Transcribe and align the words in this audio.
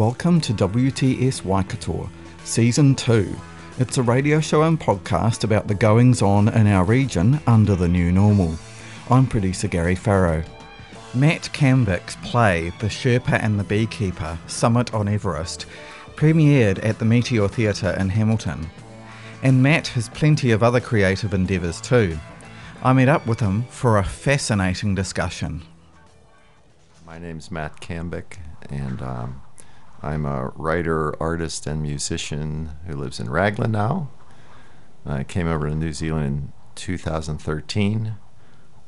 Welcome 0.00 0.40
to 0.40 0.54
WTS 0.54 1.44
Waikato, 1.44 2.08
Season 2.44 2.94
2. 2.94 3.36
It's 3.78 3.98
a 3.98 4.02
radio 4.02 4.40
show 4.40 4.62
and 4.62 4.80
podcast 4.80 5.44
about 5.44 5.68
the 5.68 5.74
goings 5.74 6.22
on 6.22 6.48
in 6.48 6.66
our 6.68 6.84
region 6.84 7.38
under 7.46 7.76
the 7.76 7.86
new 7.86 8.10
normal. 8.10 8.54
I'm 9.10 9.26
producer 9.26 9.68
Gary 9.68 9.94
Farrow. 9.94 10.42
Matt 11.12 11.50
Cambick's 11.52 12.16
play, 12.26 12.70
The 12.80 12.86
Sherpa 12.86 13.42
and 13.42 13.60
the 13.60 13.64
Beekeeper 13.64 14.38
Summit 14.46 14.94
on 14.94 15.06
Everest, 15.06 15.66
premiered 16.16 16.82
at 16.82 16.98
the 16.98 17.04
Meteor 17.04 17.48
Theatre 17.48 17.94
in 18.00 18.08
Hamilton. 18.08 18.70
And 19.42 19.62
Matt 19.62 19.88
has 19.88 20.08
plenty 20.08 20.50
of 20.52 20.62
other 20.62 20.80
creative 20.80 21.34
endeavours 21.34 21.78
too. 21.78 22.18
I 22.82 22.94
met 22.94 23.10
up 23.10 23.26
with 23.26 23.40
him 23.40 23.64
for 23.64 23.98
a 23.98 24.02
fascinating 24.02 24.94
discussion. 24.94 25.60
My 27.04 27.18
name's 27.18 27.50
Matt 27.50 27.82
Cambick, 27.82 28.38
and 28.70 29.02
um, 29.02 29.42
I'm 30.02 30.24
a 30.24 30.48
writer, 30.56 31.14
artist, 31.22 31.66
and 31.66 31.82
musician 31.82 32.70
who 32.86 32.96
lives 32.96 33.20
in 33.20 33.28
Raglan 33.28 33.72
now. 33.72 34.08
I 35.04 35.24
came 35.24 35.46
over 35.46 35.68
to 35.68 35.74
New 35.74 35.92
Zealand 35.92 36.26
in 36.26 36.52
2013 36.74 38.14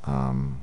um, 0.05 0.63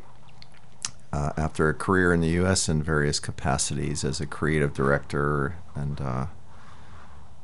uh, 1.14 1.32
after 1.38 1.70
a 1.70 1.74
career 1.76 2.14
in 2.14 2.22
the 2.22 2.30
U.S. 2.30 2.68
in 2.68 2.82
various 2.82 3.20
capacities 3.20 4.04
as 4.04 4.20
a 4.20 4.26
creative 4.26 4.74
director 4.74 5.58
and 5.76 6.02
uh, 6.02 6.26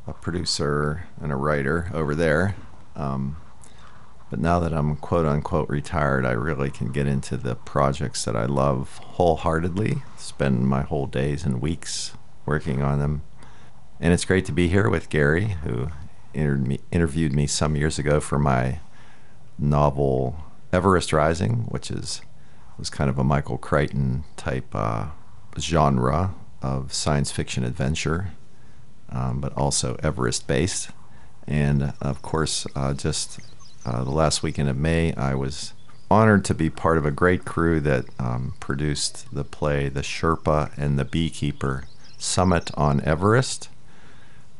a 0.07 0.13
producer 0.13 1.07
and 1.21 1.31
a 1.31 1.35
writer 1.35 1.91
over 1.93 2.15
there. 2.15 2.55
Um, 2.95 3.37
but 4.31 4.39
now 4.39 4.59
that 4.59 4.73
I'm 4.73 4.95
quote 4.95 5.25
unquote 5.25 5.69
retired, 5.69 6.25
I 6.25 6.31
really 6.31 6.71
can 6.71 6.91
get 6.91 7.05
into 7.05 7.37
the 7.37 7.53
projects 7.55 8.25
that 8.25 8.35
I 8.35 8.45
love 8.45 8.97
wholeheartedly, 8.97 10.01
spend 10.17 10.67
my 10.67 10.81
whole 10.81 11.05
days 11.05 11.43
and 11.43 11.61
weeks 11.61 12.13
working 12.45 12.81
on 12.81 12.99
them. 12.99 13.21
And 13.99 14.13
it's 14.13 14.25
great 14.25 14.45
to 14.45 14.51
be 14.51 14.67
here 14.67 14.89
with 14.89 15.09
Gary, 15.09 15.55
who 15.63 15.89
me, 16.33 16.79
interviewed 16.91 17.33
me 17.33 17.47
some 17.47 17.75
years 17.75 17.97
ago 17.97 18.19
for 18.19 18.37
my 18.37 18.79
novel 19.57 20.37
Everest 20.73 21.13
Rising, 21.13 21.65
which 21.69 21.89
is 21.89 22.21
was 22.77 22.89
kind 22.89 23.09
of 23.09 23.17
a 23.17 23.23
Michael 23.23 23.57
Crichton 23.57 24.25
type 24.35 24.67
uh, 24.73 25.07
genre 25.57 26.35
of 26.61 26.93
science 26.93 27.31
fiction 27.31 27.63
adventure, 27.63 28.31
um, 29.09 29.39
but 29.39 29.53
also 29.53 29.95
Everest 30.03 30.45
based. 30.45 30.89
And 31.47 31.93
of 32.01 32.21
course, 32.21 32.67
uh, 32.75 32.93
just 32.93 33.39
uh, 33.85 34.03
the 34.03 34.11
last 34.11 34.43
weekend 34.43 34.67
of 34.67 34.75
May, 34.75 35.13
I 35.13 35.35
was 35.35 35.73
honored 36.09 36.43
to 36.45 36.53
be 36.53 36.69
part 36.69 36.97
of 36.97 37.05
a 37.05 37.11
great 37.11 37.45
crew 37.45 37.79
that 37.79 38.05
um, 38.19 38.55
produced 38.59 39.33
the 39.33 39.43
play 39.43 39.89
The 39.89 40.01
Sherpa 40.01 40.71
and 40.77 40.99
the 40.99 41.05
Beekeeper 41.05 41.85
Summit 42.17 42.71
on 42.75 43.01
Everest. 43.01 43.69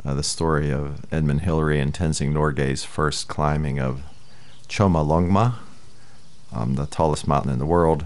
Uh, 0.03 0.13
the 0.13 0.23
story 0.23 0.71
of 0.71 1.05
Edmund 1.11 1.41
Hillary 1.41 1.79
and 1.79 1.93
Tenzing 1.93 2.31
Norgay's 2.31 2.83
first 2.83 3.27
climbing 3.27 3.79
of 3.79 4.03
Chomolungma, 4.67 5.55
um, 6.53 6.75
the 6.75 6.85
tallest 6.85 7.27
mountain 7.27 7.51
in 7.51 7.59
the 7.59 7.65
world. 7.65 8.05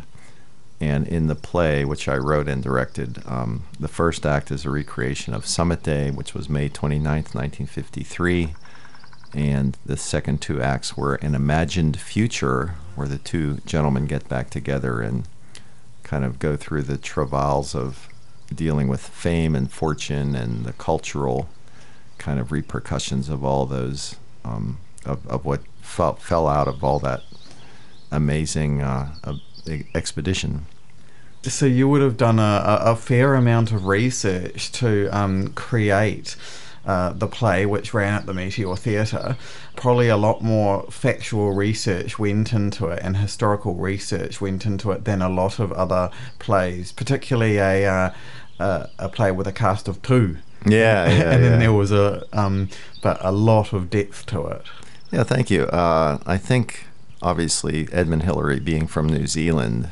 And 0.80 1.08
in 1.08 1.28
the 1.28 1.36
play, 1.36 1.84
which 1.84 2.08
I 2.08 2.16
wrote 2.16 2.48
and 2.48 2.64
directed, 2.64 3.22
um, 3.26 3.66
the 3.80 3.90
first 3.90 4.26
act 4.26 4.50
is 4.50 4.66
a 4.66 4.70
recreation 4.70 5.34
of 5.34 5.46
Summit 5.46 5.84
Day, 5.84 6.09
which 6.09 6.34
was 6.34 6.50
May 6.50 6.70
29th, 6.70 7.36
1953 7.36 8.54
and 9.34 9.78
the 9.86 9.98
second 9.98 10.42
two 10.42 10.62
acts 10.62 10.98
were 10.98 11.16
an 11.16 11.36
imagined 11.36 12.00
future 12.00 12.76
where 12.96 13.08
the 13.08 13.18
two 13.18 13.58
gentlemen 13.66 14.06
get 14.06 14.28
back 14.28 14.50
together 14.50 15.02
and 15.02 15.28
kind 16.04 16.26
of 16.26 16.40
go 16.40 16.56
through 16.56 16.82
the 16.82 16.98
travails 16.98 17.76
of 17.76 18.09
dealing 18.54 18.88
with 18.88 19.02
fame 19.02 19.56
and 19.56 19.72
fortune 19.72 20.36
and 20.36 20.66
the 20.66 20.74
cultural 20.74 21.50
kind 22.18 22.40
of 22.40 22.52
repercussions 22.52 23.30
of 23.30 23.44
all 23.44 23.66
those 23.66 24.16
um, 24.44 24.78
of, 25.06 25.26
of 25.28 25.46
what 25.46 25.62
fell, 25.82 26.16
fell 26.16 26.48
out 26.48 26.68
of 26.68 26.84
all 26.84 27.00
that 27.00 27.22
amazing 28.12 28.82
uh, 28.82 29.14
expedition. 29.94 30.66
So 31.44 31.66
you 31.66 31.88
would 31.88 32.02
have 32.02 32.18
done 32.18 32.38
a, 32.40 32.80
a 32.82 32.96
fair 32.96 33.36
amount 33.36 33.72
of 33.72 33.86
research 33.86 34.72
to 34.74 35.08
um, 35.16 35.50
create 35.54 36.36
uh, 36.86 37.14
the 37.14 37.28
play, 37.28 37.66
which 37.66 37.94
ran 37.94 38.14
at 38.14 38.26
the 38.26 38.34
Meteor 38.34 38.76
Theatre, 38.76 39.38
probably 39.76 40.08
a 40.08 40.18
lot 40.18 40.42
more 40.42 40.84
factual 40.90 41.52
research 41.52 42.18
went 42.18 42.52
into 42.52 42.88
it 42.88 43.00
and 43.04 43.18
historical 43.18 43.76
research 43.76 44.42
went 44.42 44.66
into 44.66 44.92
it 44.92 45.06
than 45.06 45.22
a 45.22 45.30
lot 45.30 45.59
of 45.59 45.72
other 45.74 46.09
plays, 46.40 46.92
particularly 46.92 47.58
a 47.58 47.86
uh, 47.86 48.14
a, 48.59 48.90
a 49.00 49.09
play 49.09 49.31
with 49.31 49.47
a 49.47 49.52
cast 49.52 49.88
of 49.88 50.02
two. 50.02 50.38
Yeah, 50.66 51.08
yeah 51.09 51.31
and 51.31 51.44
then 51.44 51.52
yeah. 51.53 51.58
there 51.58 51.74
was 51.74 51.92
a 51.92 52.25
um, 52.34 52.70
but 53.02 53.18
a 53.22 53.31
lot 53.31 53.74
of 53.74 53.90
depth 53.90 54.25
to 54.28 54.46
it. 54.47 54.64
Yeah, 55.12 55.24
thank 55.24 55.50
you. 55.50 55.64
Uh, 55.64 56.20
I 56.25 56.38
think 56.38 56.86
obviously 57.22 57.88
Edmund 57.92 58.24
Hillary 58.24 58.59
being 58.59 58.88
from 58.88 59.08
New 59.08 59.28
Zealand, 59.28 59.92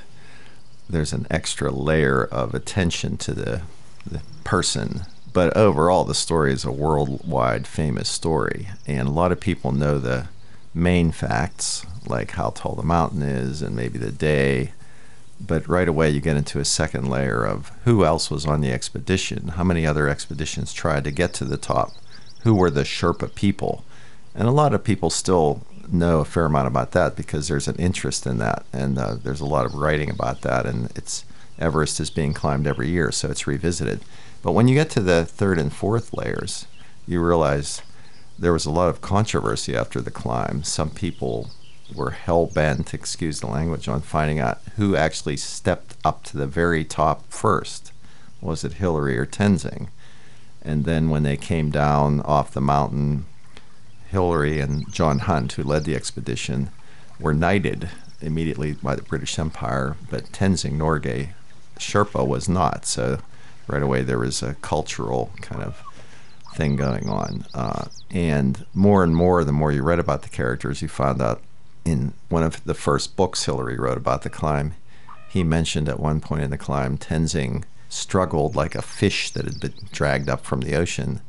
there's 0.90 1.14
an 1.14 1.26
extra 1.30 1.72
layer 1.72 2.24
of 2.24 2.54
attention 2.54 3.18
to 3.18 3.34
the 3.34 3.62
the 4.06 4.22
person 4.44 5.02
but 5.38 5.56
overall, 5.56 6.04
the 6.04 6.16
story 6.16 6.52
is 6.52 6.66
a 6.66 6.72
worldwide 6.72 7.68
famous 7.68 8.10
story, 8.10 8.70
and 8.88 9.08
a 9.08 9.12
lot 9.12 9.32
of 9.32 9.40
people 9.40 9.72
know 9.72 10.00
the 10.00 10.30
main 10.74 11.12
facts, 11.12 11.86
like 12.08 12.32
how 12.32 12.50
tall 12.50 12.74
the 12.74 12.82
mountain 12.82 13.22
is 13.22 13.62
and 13.62 13.76
maybe 13.76 14.00
the 14.00 14.12
day. 14.12 14.72
But 15.40 15.68
right 15.68 15.88
away, 15.88 16.10
you 16.10 16.20
get 16.20 16.38
into 16.38 16.60
a 16.60 16.66
second 16.66 17.10
layer 17.10 17.44
of 17.46 17.72
who 17.84 18.04
else 18.04 18.32
was 18.32 18.46
on 18.46 18.62
the 18.62 18.72
expedition, 18.72 19.50
how 19.50 19.64
many 19.64 19.86
other 19.86 20.10
expeditions 20.10 20.74
tried 20.74 21.04
to 21.04 21.12
get 21.12 21.34
to 21.36 21.46
the 21.46 21.58
top, 21.58 21.92
who 22.44 22.56
were 22.56 22.72
the 22.72 22.84
Sherpa 22.84 23.34
people. 23.36 23.84
And 24.34 24.48
a 24.48 24.52
lot 24.52 24.74
of 24.74 24.84
people 24.84 25.10
still 25.10 25.62
know 25.92 26.20
a 26.20 26.26
fair 26.26 26.46
amount 26.46 26.68
about 26.68 26.92
that 26.92 27.16
because 27.16 27.48
there's 27.48 27.68
an 27.68 27.76
interest 27.76 28.26
in 28.26 28.40
that, 28.40 28.66
and 28.74 28.98
uh, 28.98 29.16
there's 29.16 29.42
a 29.42 29.46
lot 29.46 29.66
of 29.66 29.76
writing 29.76 30.10
about 30.10 30.42
that, 30.42 30.66
and 30.66 30.92
it's 30.98 31.24
Everest 31.60 32.00
is 32.00 32.10
being 32.10 32.34
climbed 32.34 32.68
every 32.68 32.90
year, 32.90 33.12
so 33.12 33.30
it's 33.30 33.48
revisited. 33.48 34.02
But 34.44 34.52
when 34.52 34.68
you 34.68 34.76
get 34.76 34.90
to 34.92 35.02
the 35.02 35.26
third 35.26 35.58
and 35.58 35.74
fourth 35.74 36.14
layers, 36.14 36.68
you 37.08 37.24
realize 37.24 37.82
there 38.38 38.54
was 38.54 38.66
a 38.66 38.72
lot 38.72 38.90
of 38.90 39.02
controversy 39.02 39.76
after 39.76 40.00
the 40.00 40.12
climb. 40.12 40.64
Some 40.64 40.92
people 40.92 41.50
were 41.94 42.12
hell 42.12 42.46
bent, 42.48 42.94
excuse 42.94 43.40
the 43.40 43.48
language, 43.48 43.88
on 43.88 44.02
finding 44.02 44.40
out 44.40 44.60
who 44.76 44.96
actually 44.96 45.38
stepped 45.38 45.96
up 46.04 46.24
to 46.24 46.38
the 46.38 46.48
very 46.48 46.84
top 46.84 47.32
first. 47.32 47.92
Was 48.42 48.64
it 48.64 48.74
Hillary 48.74 49.18
or 49.18 49.26
Tenzing? 49.26 49.88
And 50.62 50.86
then 50.86 51.10
when 51.10 51.24
they 51.24 51.38
came 51.38 51.72
down 51.72 52.22
off 52.22 52.52
the 52.52 52.62
mountain, 52.62 53.26
Hillary 54.10 54.60
and 54.60 54.92
John 54.92 55.20
Hunt, 55.20 55.54
who 55.54 55.64
led 55.64 55.86
the 55.86 55.96
expedition, 55.96 56.70
were 57.20 57.34
knighted 57.34 57.90
immediately 58.22 58.74
by 58.74 58.96
the 58.96 59.02
British 59.02 59.38
Empire, 59.40 59.96
but 60.10 60.32
Tenzing 60.32 60.78
Norgay 60.78 61.30
Sherpa 61.78 62.28
was 62.28 62.50
not. 62.50 62.86
So 62.86 63.20
right 63.68 63.84
away 63.84 64.02
there 64.02 64.20
was 64.20 64.42
a 64.42 64.56
cultural 64.56 65.32
kind 65.42 65.64
of 65.64 65.82
thing 66.56 66.76
going 66.76 67.08
on. 67.08 67.46
Uh, 67.54 67.86
and 68.10 68.66
more 68.74 69.04
and 69.04 69.16
more, 69.16 69.44
the 69.44 69.52
more 69.52 69.72
you 69.72 69.84
read 69.84 70.00
about 70.00 70.24
the 70.24 70.30
characters, 70.30 70.82
you 70.82 70.88
found 70.88 71.22
out 71.22 71.42
in 71.88 72.14
one 72.28 72.44
of 72.44 72.64
the 72.66 72.74
first 72.74 73.16
books 73.16 73.46
Hillary 73.46 73.78
wrote 73.78 73.98
about 73.98 74.24
the 74.24 74.30
climb, 74.30 74.74
he 75.30 75.44
mentioned 75.44 75.88
at 75.88 76.00
one 76.00 76.20
point 76.20 76.42
in 76.42 76.50
the 76.50 76.58
climb, 76.58 76.98
Tenzing 76.98 77.64
struggled 77.88 78.56
like 78.56 78.76
a 78.76 78.82
fish 78.82 79.32
that 79.32 79.46
had 79.46 79.60
been 79.62 79.74
dragged 79.92 80.30
up 80.30 80.44
from 80.46 80.62
the 80.62 80.76
ocean. 80.76 81.22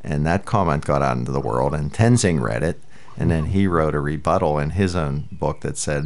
And 0.00 0.24
that 0.24 0.44
comment 0.44 0.84
got 0.84 1.02
out 1.02 1.16
into 1.16 1.32
the 1.32 1.40
world, 1.40 1.74
and 1.74 1.92
Tenzing 1.92 2.40
read 2.40 2.62
it, 2.62 2.80
and 3.16 3.30
then 3.30 3.46
he 3.46 3.66
wrote 3.66 3.96
a 3.96 4.00
rebuttal 4.00 4.58
in 4.58 4.70
his 4.70 4.94
own 4.94 5.28
book 5.32 5.62
that 5.62 5.76
said, 5.76 6.04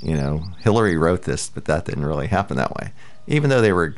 you 0.00 0.16
know, 0.16 0.44
Hillary 0.60 0.96
wrote 0.96 1.22
this, 1.22 1.50
but 1.50 1.64
that 1.64 1.84
didn't 1.86 2.06
really 2.06 2.28
happen 2.28 2.56
that 2.56 2.76
way. 2.76 2.92
Even 3.26 3.50
though 3.50 3.60
they 3.60 3.72
were 3.72 3.96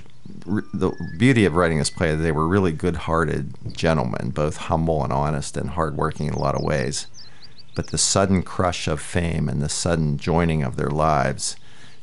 the 0.72 0.92
beauty 1.18 1.44
of 1.44 1.54
writing 1.54 1.78
this 1.78 1.90
play, 1.90 2.14
they 2.14 2.32
were 2.32 2.48
really 2.48 2.72
good-hearted 2.72 3.74
gentlemen, 3.76 4.30
both 4.30 4.56
humble 4.56 5.04
and 5.04 5.12
honest 5.12 5.58
and 5.58 5.70
hardworking 5.70 6.28
in 6.28 6.32
a 6.32 6.38
lot 6.38 6.54
of 6.54 6.62
ways. 6.62 7.06
But 7.80 7.86
the 7.86 7.96
sudden 7.96 8.42
crush 8.42 8.86
of 8.86 9.00
fame 9.00 9.48
and 9.48 9.62
the 9.62 9.68
sudden 9.70 10.18
joining 10.18 10.62
of 10.62 10.76
their 10.76 10.90
lives 10.90 11.56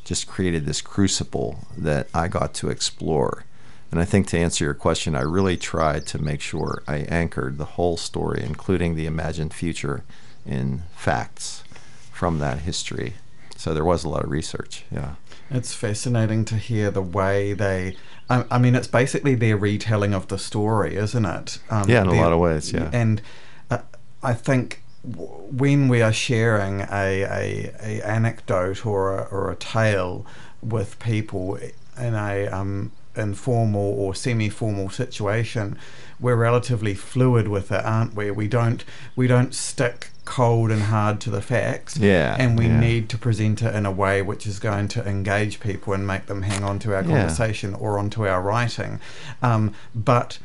just 0.03 0.25
created 0.25 0.65
this 0.65 0.81
crucible 0.81 1.67
that 1.77 2.07
I 2.15 2.27
got 2.29 2.55
to 2.55 2.69
explore. 2.71 3.45
And 3.91 3.99
I 3.99 4.03
think 4.03 4.25
to 4.29 4.39
answer 4.39 4.63
your 4.65 4.73
question, 4.73 5.15
I 5.15 5.21
really 5.21 5.55
tried 5.55 6.07
to 6.07 6.17
make 6.17 6.41
sure 6.41 6.81
I 6.87 7.05
anchored 7.09 7.59
the 7.59 7.73
whole 7.75 7.95
story, 7.95 8.41
including 8.43 8.95
the 8.95 9.05
imagined 9.05 9.53
future, 9.53 10.03
in 10.47 10.81
facts 10.95 11.63
from 12.11 12.39
that 12.39 12.61
history. 12.61 13.13
So 13.55 13.75
there 13.75 13.85
was 13.85 14.03
a 14.03 14.09
lot 14.09 14.23
of 14.23 14.31
research, 14.31 14.83
yeah. 14.91 15.13
It's 15.51 15.75
fascinating 15.75 16.43
to 16.45 16.55
hear 16.55 16.89
the 16.89 17.03
way 17.03 17.53
they. 17.53 17.97
I, 18.31 18.45
I 18.49 18.57
mean, 18.57 18.73
it's 18.73 18.87
basically 18.87 19.35
their 19.35 19.57
retelling 19.57 20.15
of 20.15 20.27
the 20.27 20.39
story, 20.39 20.95
isn't 20.95 21.25
it? 21.25 21.59
Um, 21.69 21.87
Yeah, 21.87 22.01
in 22.01 22.07
a 22.07 22.13
lot 22.13 22.33
of 22.33 22.39
ways, 22.39 22.73
yeah. 22.73 22.89
And 22.91 23.21
uh, 23.69 23.81
I 24.23 24.33
think 24.33 24.81
when 25.15 25.87
we 25.87 26.01
are 26.01 26.13
sharing 26.13 26.81
a, 26.81 27.21
a, 27.23 27.71
a 27.81 28.01
anecdote 28.05 28.85
or 28.85 29.17
a, 29.17 29.23
or 29.31 29.51
a 29.51 29.55
tale 29.55 30.25
with 30.61 30.99
people 30.99 31.55
in 31.99 32.13
a 32.13 32.47
um, 32.47 32.91
informal 33.15 33.81
or 33.93 34.13
semi-formal 34.13 34.89
situation, 34.89 35.77
we're 36.19 36.35
relatively 36.35 36.93
fluid 36.93 37.47
with 37.47 37.71
it, 37.71 37.85
aren't 37.85 38.15
we? 38.15 38.31
We 38.31 38.47
don't 38.47 38.83
we 39.15 39.27
don't 39.27 39.53
stick 39.53 40.09
cold 40.25 40.71
and 40.71 40.81
hard 40.83 41.21
to 41.21 41.29
the 41.29 41.41
facts 41.41 41.95
Yeah, 41.95 42.35
and 42.37 42.57
we 42.59 42.65
yeah. 42.67 42.79
need 42.79 43.07
to 43.09 43.17
present 43.17 43.61
it 43.61 43.73
in 43.73 43.85
a 43.85 43.91
way 43.91 44.21
which 44.21 44.45
is 44.45 44.59
going 44.59 44.89
to 44.89 45.07
engage 45.07 45.61
people 45.61 45.93
and 45.93 46.05
make 46.05 46.25
them 46.25 46.41
hang 46.41 46.63
on 46.65 46.79
to 46.79 46.93
our 46.93 47.01
Yeah. 47.03 47.07
conversation 47.19 47.73
or 47.75 47.97
onto 47.97 48.27
our 48.27 48.41
writing. 48.41 48.99
Um, 49.41 49.73
but 49.95 50.39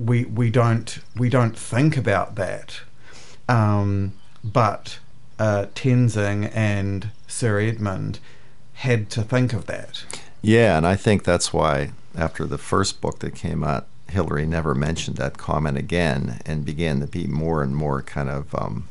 we 0.00 0.24
we 0.24 0.48
don't 0.50 0.98
we 1.16 1.28
don't 1.28 1.58
think 1.58 1.96
about 1.96 2.36
that. 2.36 2.80
Um, 3.48 4.12
but 4.44 4.98
uh, 5.38 5.66
Tenzing 5.74 6.50
and 6.54 7.10
Sir 7.26 7.60
Edmund 7.60 8.18
had 8.74 9.10
to 9.10 9.22
think 9.22 9.52
of 9.52 9.66
that. 9.66 10.04
Yeah, 10.42 10.76
and 10.76 10.86
I 10.86 10.96
think 10.96 11.24
that's 11.24 11.52
why 11.52 11.90
after 12.16 12.46
the 12.46 12.58
first 12.58 13.00
book 13.00 13.20
that 13.20 13.34
came 13.34 13.64
out, 13.64 13.86
Hillary 14.08 14.46
never 14.46 14.74
mentioned 14.74 15.16
that 15.16 15.38
comment 15.38 15.76
again 15.76 16.40
and 16.46 16.64
began 16.64 17.00
to 17.00 17.06
be 17.06 17.26
more 17.26 17.62
and 17.62 17.76
more 17.76 18.02
kind 18.02 18.28
of 18.28 18.54
um, 18.54 18.88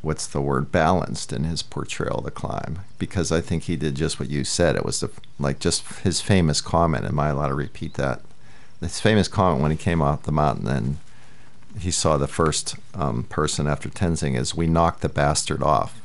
what's 0.00 0.26
the 0.26 0.40
word 0.40 0.72
balanced 0.72 1.32
in 1.32 1.44
his 1.44 1.62
portrayal 1.62 2.18
of 2.18 2.24
the 2.24 2.30
climb 2.30 2.80
because 2.98 3.30
I 3.30 3.40
think 3.40 3.64
he 3.64 3.76
did 3.76 3.94
just 3.94 4.18
what 4.18 4.30
you 4.30 4.44
said. 4.44 4.74
It 4.76 4.84
was 4.84 5.00
the, 5.00 5.10
like 5.38 5.58
just 5.58 5.86
his 6.00 6.20
famous 6.20 6.60
comment. 6.60 7.04
Am 7.04 7.20
I 7.20 7.28
allowed 7.28 7.48
to 7.48 7.54
repeat 7.54 7.94
that? 7.94 8.22
His 8.80 9.00
famous 9.00 9.28
comment 9.28 9.62
when 9.62 9.70
he 9.70 9.76
came 9.76 10.02
off 10.02 10.24
the 10.24 10.32
mountain 10.32 10.66
and 10.66 10.96
he 11.78 11.90
saw 11.90 12.16
the 12.16 12.28
first 12.28 12.76
um, 12.94 13.24
person 13.24 13.66
after 13.66 13.88
Tenzing 13.88 14.36
is 14.36 14.54
we 14.54 14.66
knocked 14.66 15.00
the 15.00 15.08
bastard 15.08 15.62
off. 15.62 16.00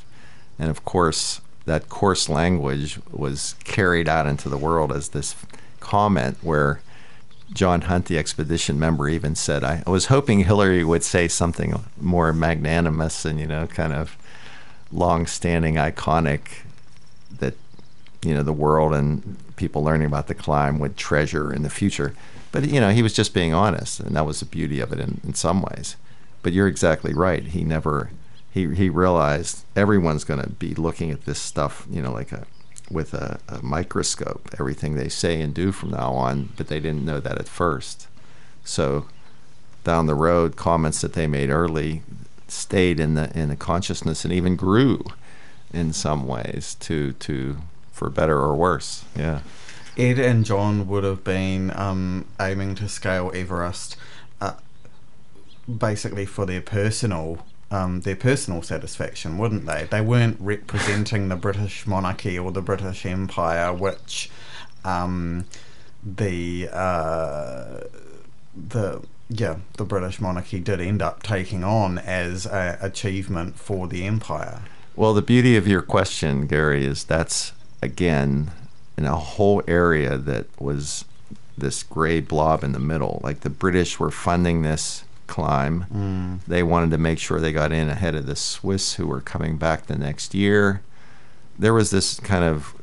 And 0.58 0.70
of 0.70 0.84
course, 0.84 1.40
that 1.66 1.88
coarse 1.88 2.28
language 2.28 2.98
was 3.10 3.54
carried 3.64 4.08
out 4.08 4.26
into 4.26 4.48
the 4.48 4.58
world 4.58 4.90
as 4.90 5.10
this 5.10 5.36
comment 5.80 6.38
where 6.42 6.80
John 7.52 7.82
Hunt, 7.82 8.06
the 8.06 8.18
expedition 8.18 8.78
member, 8.78 9.08
even 9.08 9.34
said, 9.34 9.64
I, 9.64 9.82
I 9.86 9.90
was 9.90 10.06
hoping 10.06 10.40
Hillary 10.40 10.84
would 10.84 11.02
say 11.02 11.28
something 11.28 11.80
more 12.00 12.32
magnanimous 12.32 13.24
and, 13.24 13.40
you 13.40 13.46
know, 13.46 13.66
kind 13.66 13.92
of 13.92 14.16
long 14.92 15.26
standing, 15.26 15.74
iconic 15.76 16.62
that, 17.38 17.54
you 18.22 18.34
know, 18.34 18.42
the 18.42 18.52
world 18.52 18.94
and 18.94 19.36
people 19.56 19.82
learning 19.82 20.06
about 20.06 20.26
the 20.26 20.34
climb 20.34 20.78
would 20.78 20.96
treasure 20.96 21.52
in 21.52 21.62
the 21.62 21.70
future. 21.70 22.14
But, 22.50 22.68
you 22.68 22.80
know, 22.80 22.90
he 22.90 23.02
was 23.02 23.12
just 23.12 23.34
being 23.34 23.52
honest, 23.52 24.00
and 24.00 24.16
that 24.16 24.26
was 24.26 24.40
the 24.40 24.46
beauty 24.46 24.80
of 24.80 24.92
it 24.92 25.00
in, 25.00 25.20
in 25.24 25.34
some 25.34 25.62
ways. 25.62 25.96
But 26.42 26.52
you're 26.52 26.68
exactly 26.68 27.12
right. 27.12 27.42
He 27.44 27.64
never, 27.64 28.10
he, 28.50 28.74
he 28.74 28.88
realized 28.88 29.64
everyone's 29.76 30.24
going 30.24 30.42
to 30.42 30.48
be 30.48 30.74
looking 30.74 31.10
at 31.10 31.24
this 31.24 31.40
stuff, 31.40 31.86
you 31.90 32.00
know, 32.00 32.12
like 32.12 32.32
a, 32.32 32.46
with 32.90 33.12
a, 33.12 33.38
a 33.48 33.62
microscope, 33.62 34.48
everything 34.58 34.94
they 34.94 35.08
say 35.08 35.40
and 35.40 35.52
do 35.52 35.72
from 35.72 35.90
now 35.90 36.12
on, 36.12 36.50
but 36.56 36.68
they 36.68 36.80
didn't 36.80 37.04
know 37.04 37.20
that 37.20 37.38
at 37.38 37.48
first. 37.48 38.08
So 38.64 39.06
down 39.84 40.06
the 40.06 40.14
road, 40.14 40.56
comments 40.56 41.00
that 41.00 41.14
they 41.14 41.26
made 41.26 41.50
early 41.50 42.02
stayed 42.46 42.98
in 42.98 43.14
the 43.14 43.30
in 43.38 43.50
the 43.50 43.56
consciousness 43.56 44.24
and 44.24 44.32
even 44.32 44.56
grew 44.56 45.04
in 45.72 45.92
some 45.92 46.26
ways 46.26 46.76
to 46.80 47.12
to 47.12 47.58
for 47.92 48.08
better 48.10 48.38
or 48.38 48.54
worse. 48.54 49.04
Yeah. 49.16 49.40
Ed 49.98 50.20
and 50.20 50.44
John 50.44 50.86
would 50.86 51.02
have 51.02 51.24
been 51.24 51.76
um, 51.76 52.26
aiming 52.40 52.76
to 52.76 52.88
scale 52.88 53.32
Everest, 53.34 53.96
uh, 54.40 54.54
basically 55.68 56.24
for 56.24 56.46
their 56.46 56.60
personal 56.60 57.44
um, 57.70 58.00
their 58.00 58.16
personal 58.16 58.62
satisfaction, 58.62 59.36
wouldn't 59.36 59.66
they? 59.66 59.86
They 59.90 60.00
weren't 60.00 60.38
representing 60.40 61.28
the 61.28 61.36
British 61.36 61.86
monarchy 61.86 62.38
or 62.38 62.50
the 62.50 62.62
British 62.62 63.04
Empire, 63.04 63.74
which 63.74 64.30
um, 64.84 65.44
the 66.02 66.68
uh, 66.72 67.80
the 68.56 69.02
yeah 69.28 69.56
the 69.76 69.84
British 69.84 70.20
monarchy 70.20 70.60
did 70.60 70.80
end 70.80 71.02
up 71.02 71.22
taking 71.22 71.62
on 71.62 71.98
as 71.98 72.46
a 72.46 72.78
achievement 72.80 73.58
for 73.58 73.86
the 73.86 74.04
empire. 74.04 74.62
Well, 74.96 75.12
the 75.12 75.22
beauty 75.22 75.56
of 75.56 75.68
your 75.68 75.82
question, 75.82 76.46
Gary, 76.46 76.86
is 76.86 77.04
that's 77.04 77.52
again 77.82 78.50
in 78.98 79.06
a 79.06 79.16
whole 79.16 79.62
area 79.68 80.18
that 80.18 80.46
was 80.60 81.04
this 81.56 81.84
gray 81.84 82.20
blob 82.20 82.64
in 82.64 82.72
the 82.72 82.80
middle. 82.80 83.20
Like 83.22 83.40
the 83.40 83.50
British 83.50 83.98
were 84.00 84.10
funding 84.10 84.62
this 84.62 85.04
climb. 85.28 86.40
They 86.48 86.62
wanted 86.64 86.90
to 86.90 86.98
make 86.98 87.20
sure 87.20 87.38
they 87.38 87.52
got 87.52 87.70
in 87.72 87.88
ahead 87.88 88.16
of 88.16 88.26
the 88.26 88.34
Swiss 88.36 88.94
who 88.94 89.06
were 89.06 89.20
coming 89.20 89.56
back 89.56 89.86
the 89.86 89.96
next 89.96 90.34
year. 90.34 90.82
There 91.56 91.72
was 91.72 91.90
this 91.90 92.18
kind 92.18 92.44
of 92.44 92.74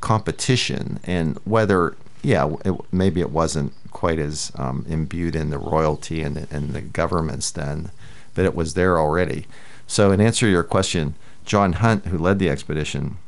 competition, 0.00 0.98
and 1.04 1.38
whether, 1.44 1.96
yeah, 2.22 2.54
it, 2.64 2.74
maybe 2.92 3.20
it 3.20 3.30
wasn't 3.30 3.72
quite 3.92 4.18
as 4.18 4.50
um, 4.56 4.84
imbued 4.88 5.36
in 5.36 5.50
the 5.50 5.58
royalty 5.58 6.22
and 6.22 6.36
the, 6.36 6.54
and 6.54 6.72
the 6.72 6.80
governments 6.80 7.50
then, 7.52 7.90
but 8.34 8.44
it 8.44 8.54
was 8.54 8.74
there 8.74 8.98
already. 8.98 9.46
So, 9.86 10.10
in 10.10 10.20
answer 10.20 10.46
to 10.46 10.50
your 10.50 10.64
question, 10.64 11.14
John 11.44 11.74
Hunt, 11.74 12.06
who 12.06 12.18
led 12.18 12.38
the 12.38 12.48
expedition, 12.48 13.18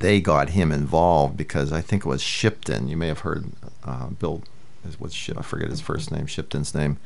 they 0.00 0.20
got 0.20 0.50
him 0.50 0.72
involved 0.72 1.36
because 1.36 1.72
I 1.72 1.80
think 1.80 2.04
it 2.04 2.08
was 2.08 2.22
Shipton. 2.22 2.88
You 2.88 2.96
may 2.96 3.08
have 3.08 3.20
heard 3.20 3.46
uh, 3.84 4.08
Bill. 4.08 4.42
What's 4.98 5.28
I 5.30 5.42
forget 5.42 5.70
his 5.70 5.80
first 5.80 6.12
name. 6.12 6.26
Shipton's 6.26 6.74
name. 6.74 6.98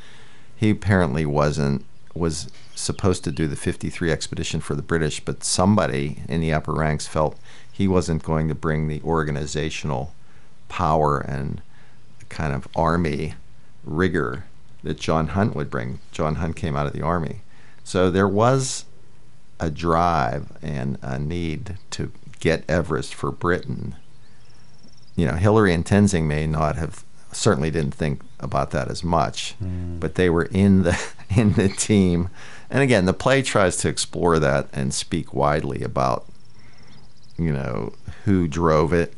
He 0.54 0.70
apparently 0.70 1.24
wasn't 1.24 1.86
was 2.14 2.50
supposed 2.74 3.24
to 3.24 3.30
do 3.30 3.46
the 3.46 3.56
53 3.56 4.10
expedition 4.10 4.60
for 4.60 4.74
the 4.74 4.82
British, 4.82 5.20
but 5.20 5.44
somebody 5.44 6.22
in 6.28 6.40
the 6.40 6.52
upper 6.52 6.72
ranks 6.72 7.06
felt 7.06 7.38
he 7.70 7.86
wasn't 7.86 8.22
going 8.22 8.48
to 8.48 8.54
bring 8.54 8.88
the 8.88 9.00
organizational 9.02 10.12
power 10.68 11.18
and 11.18 11.62
kind 12.28 12.52
of 12.52 12.68
army 12.74 13.34
rigor 13.84 14.44
that 14.82 14.98
John 14.98 15.28
Hunt 15.28 15.54
would 15.54 15.70
bring. 15.70 16.00
John 16.10 16.36
Hunt 16.36 16.56
came 16.56 16.76
out 16.76 16.86
of 16.86 16.92
the 16.92 17.02
army. 17.02 17.40
So 17.84 18.10
there 18.10 18.28
was 18.28 18.84
a 19.58 19.70
drive 19.70 20.56
and 20.62 20.98
a 21.02 21.18
need 21.18 21.76
to 21.90 22.12
get 22.40 22.68
Everest 22.68 23.14
for 23.14 23.30
Britain. 23.30 23.94
You 25.14 25.26
know, 25.26 25.34
Hillary 25.34 25.72
and 25.72 25.84
Tenzing 25.84 26.24
may 26.24 26.46
not 26.46 26.76
have 26.76 27.04
certainly 27.32 27.70
didn't 27.70 27.94
think 27.94 28.22
about 28.40 28.70
that 28.72 28.88
as 28.88 29.04
much, 29.04 29.54
mm. 29.62 30.00
but 30.00 30.16
they 30.16 30.28
were 30.28 30.46
in 30.46 30.82
the 30.82 31.00
in 31.36 31.52
the 31.52 31.68
team. 31.68 32.30
And 32.68 32.82
again, 32.82 33.04
the 33.04 33.12
play 33.12 33.42
tries 33.42 33.76
to 33.78 33.88
explore 33.88 34.38
that 34.38 34.68
and 34.72 34.92
speak 34.94 35.34
widely 35.34 35.82
about 35.82 36.26
you 37.38 37.52
know 37.52 37.92
who 38.24 38.48
drove 38.48 38.92
it 38.92 39.14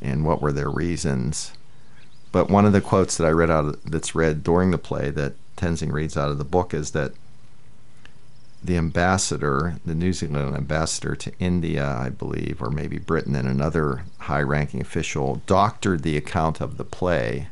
and 0.00 0.24
what 0.24 0.42
were 0.42 0.52
their 0.52 0.70
reasons. 0.70 1.52
But 2.32 2.48
one 2.48 2.64
of 2.64 2.72
the 2.72 2.80
quotes 2.80 3.16
that 3.18 3.26
I 3.26 3.30
read 3.30 3.50
out 3.50 3.66
of, 3.66 3.84
that's 3.84 4.14
read 4.14 4.42
during 4.42 4.70
the 4.70 4.78
play 4.78 5.10
that 5.10 5.34
Tenzing 5.56 5.92
reads 5.92 6.16
out 6.16 6.30
of 6.30 6.38
the 6.38 6.44
book 6.44 6.72
is 6.72 6.92
that 6.92 7.12
the 8.64 8.76
ambassador, 8.76 9.76
the 9.84 9.94
New 9.94 10.12
Zealand 10.12 10.56
ambassador 10.56 11.16
to 11.16 11.32
India, 11.38 11.84
I 11.84 12.10
believe, 12.10 12.62
or 12.62 12.70
maybe 12.70 12.98
Britain, 12.98 13.34
and 13.34 13.48
another 13.48 14.04
high 14.18 14.42
ranking 14.42 14.80
official 14.80 15.42
doctored 15.46 16.02
the 16.02 16.16
account 16.16 16.60
of 16.60 16.76
the 16.76 16.84
play 16.84 17.48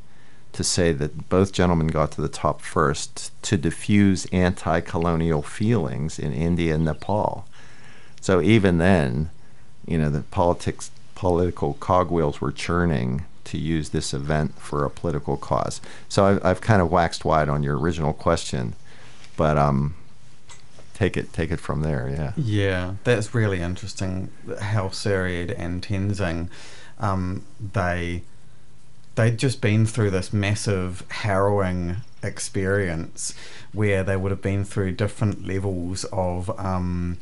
to 0.53 0.65
say 0.65 0.93
that 0.93 1.29
both 1.29 1.53
gentlemen 1.53 1.89
got 1.89 2.13
to 2.13 2.21
the 2.21 2.29
top 2.29 2.61
first 2.61 3.33
to 3.43 3.57
diffuse 3.57 4.27
anti 4.27 4.81
colonial 4.81 5.43
feelings 5.43 6.19
in 6.19 6.33
India 6.33 6.75
and 6.75 6.85
Nepal. 6.85 7.47
So 8.21 8.41
even 8.41 8.79
then, 8.79 9.31
you 9.87 9.99
know, 9.99 10.11
the 10.11 10.21
politics, 10.23 10.91
political 11.15 11.75
cogwheels 11.75 12.41
were 12.41 12.53
churning 12.53 13.25
to 13.45 13.59
use 13.59 13.91
this 13.91 14.15
event 14.15 14.57
for 14.59 14.85
a 14.85 14.91
political 14.91 15.37
cause. 15.37 15.81
So 16.09 16.25
I've, 16.25 16.45
I've 16.45 16.61
kind 16.61 16.81
of 16.81 16.91
waxed 16.91 17.25
wide 17.25 17.49
on 17.49 17.63
your 17.63 17.79
original 17.79 18.13
question, 18.13 18.75
but 19.37 19.59
um, 19.59 19.95
take 21.01 21.17
it 21.17 21.33
take 21.33 21.51
it 21.51 21.59
from 21.59 21.81
there. 21.81 22.09
Yeah. 22.09 22.33
Yeah, 22.37 22.95
that's 23.05 23.35
really 23.35 23.61
interesting. 23.61 24.31
How 24.61 24.91
Sir 24.91 25.27
Ed 25.27 25.51
and 25.51 25.83
Tenzing, 25.83 26.51
um, 26.99 27.45
they 27.73 28.23
they'd 29.15 29.39
just 29.39 29.61
been 29.63 29.87
through 29.87 30.11
this 30.11 30.33
massive, 30.33 31.03
harrowing 31.11 31.97
experience 32.23 33.35
where 33.73 34.05
they 34.05 34.17
would 34.17 34.31
have 34.31 34.43
been 34.43 34.63
through 34.63 34.93
different 34.93 35.47
levels 35.47 36.05
of 36.13 36.51
um, 36.61 37.17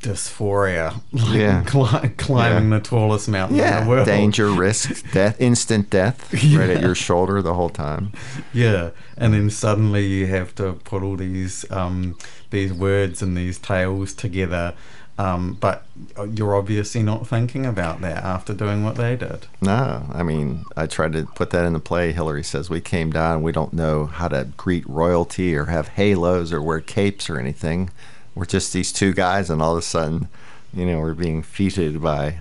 dysphoria, 0.00 1.00
like 1.12 1.34
Yeah. 1.34 1.62
cli- 1.64 2.08
climbing 2.16 2.70
Yeah. 2.70 2.78
the 2.78 2.84
tallest 2.84 3.28
mountain 3.28 3.56
in 3.58 3.62
Yeah, 3.64 3.84
the 3.84 3.88
world. 3.90 4.06
danger, 4.06 4.50
risk, 4.50 5.10
death, 5.12 5.36
instant 5.40 5.90
death, 5.90 6.32
right 6.56 6.70
at 6.70 6.80
your 6.80 6.94
shoulder 6.94 7.42
the 7.42 7.54
whole 7.54 7.68
time. 7.70 8.12
Yeah, 8.52 8.90
and 9.16 9.34
then 9.34 9.50
suddenly 9.50 10.06
you 10.06 10.26
have 10.26 10.54
to 10.56 10.74
put 10.84 11.02
all 11.02 11.16
these 11.16 11.64
um, 11.70 12.16
these 12.50 12.72
words 12.72 13.22
and 13.22 13.36
these 13.36 13.58
tales 13.58 14.14
together. 14.14 14.74
Um, 15.20 15.54
but 15.60 15.84
you're 16.32 16.54
obviously 16.54 17.02
not 17.02 17.26
thinking 17.26 17.66
about 17.66 18.00
that 18.02 18.22
after 18.22 18.54
doing 18.54 18.84
what 18.84 18.94
they 18.94 19.16
did. 19.16 19.46
No, 19.60 20.06
I 20.12 20.22
mean, 20.22 20.62
I 20.76 20.86
tried 20.86 21.12
to 21.14 21.24
put 21.34 21.50
that 21.50 21.64
into 21.64 21.80
play. 21.80 22.12
Hillary 22.12 22.44
says 22.44 22.70
we 22.70 22.80
came 22.80 23.10
down, 23.10 23.42
we 23.42 23.50
don't 23.50 23.72
know 23.72 24.06
how 24.06 24.28
to 24.28 24.46
greet 24.56 24.88
royalty 24.88 25.56
or 25.56 25.64
have 25.64 25.88
halos 25.88 26.52
or 26.52 26.62
wear 26.62 26.78
capes 26.80 27.28
or 27.28 27.36
anything. 27.40 27.90
We're 28.38 28.44
just 28.44 28.72
these 28.72 28.92
two 28.92 29.12
guys, 29.12 29.50
and 29.50 29.60
all 29.60 29.72
of 29.72 29.78
a 29.78 29.82
sudden, 29.82 30.28
you 30.72 30.86
know, 30.86 31.00
we're 31.00 31.12
being 31.12 31.42
feted 31.42 32.00
by 32.00 32.38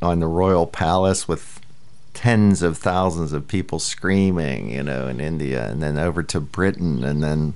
on 0.00 0.20
the 0.20 0.28
royal 0.28 0.64
palace 0.64 1.26
with 1.26 1.60
tens 2.14 2.62
of 2.62 2.78
thousands 2.78 3.32
of 3.32 3.48
people 3.48 3.80
screaming, 3.80 4.70
you 4.70 4.84
know, 4.84 5.08
in 5.08 5.18
India, 5.18 5.68
and 5.68 5.82
then 5.82 5.98
over 5.98 6.22
to 6.22 6.38
Britain, 6.38 7.02
and 7.02 7.20
then 7.20 7.54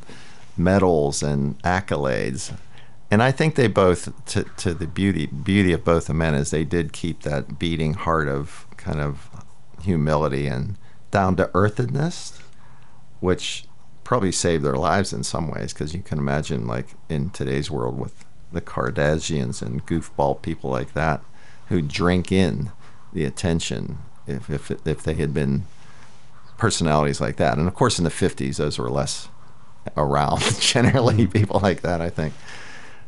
medals 0.57 1.23
and 1.23 1.57
accolades. 1.63 2.53
And 3.13 3.23
I 3.23 3.31
think 3.31 3.55
they 3.55 3.69
both, 3.69 4.11
to, 4.27 4.43
to 4.57 4.75
the 4.75 4.89
beauty 4.89 5.27
beauty 5.27 5.73
of 5.73 5.85
both 5.85 6.07
the 6.07 6.15
men, 6.15 6.35
is 6.35 6.51
they 6.51 6.65
did 6.65 6.93
keep 6.93 7.23
that 7.23 7.61
beating 7.61 7.95
heart 7.95 8.27
of 8.27 8.67
kind 8.77 9.01
of 9.01 9.31
humility 9.83 10.49
and 10.49 10.75
down 11.13 11.37
to 11.37 11.49
earthedness, 11.55 12.41
which 13.21 13.67
probably 14.13 14.31
saved 14.31 14.63
their 14.63 14.77
lives 14.77 15.15
in 15.15 15.25
some 15.25 15.49
ways. 15.49 15.73
Because 15.73 15.95
you 15.95 16.03
can 16.03 16.19
imagine, 16.19 16.67
like 16.67 16.89
in 17.09 17.31
today's 17.31 17.71
world, 17.71 17.99
with 17.99 18.27
the 18.53 18.61
Kardashians 18.61 19.63
and 19.63 19.87
goofball 19.87 20.43
people 20.43 20.69
like 20.69 20.93
that, 20.93 21.23
who 21.69 21.81
drink 21.81 22.31
in 22.31 22.73
the 23.15 23.25
attention. 23.25 24.01
If 24.27 24.51
if 24.51 24.71
if 24.87 25.03
they 25.03 25.15
had 25.15 25.33
been 25.33 25.65
personalities 26.59 27.23
like 27.23 27.37
that, 27.37 27.57
and 27.57 27.67
of 27.67 27.75
course 27.75 27.99
in 27.99 28.05
the 28.05 28.11
'50s, 28.11 28.57
those 28.57 28.79
were 28.79 28.91
less 28.91 29.29
around. 29.97 30.43
Generally, 30.61 31.29
people 31.29 31.61
like 31.61 31.81
that, 31.81 32.03
I 32.03 32.11
think. 32.11 32.35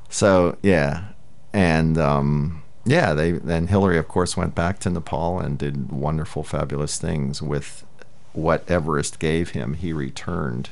So 0.08 0.56
yeah, 0.62 1.08
and 1.52 1.98
um, 1.98 2.62
yeah, 2.86 3.12
they 3.12 3.32
then 3.32 3.66
Hillary, 3.66 3.98
of 3.98 4.08
course, 4.08 4.38
went 4.38 4.54
back 4.54 4.78
to 4.80 4.88
Nepal 4.88 5.38
and 5.38 5.58
did 5.58 5.92
wonderful, 5.92 6.44
fabulous 6.44 6.96
things 6.96 7.42
with 7.42 7.84
what 8.32 8.64
Everest 8.70 9.18
gave 9.18 9.50
him. 9.50 9.74
He 9.74 9.92
returned 9.92 10.70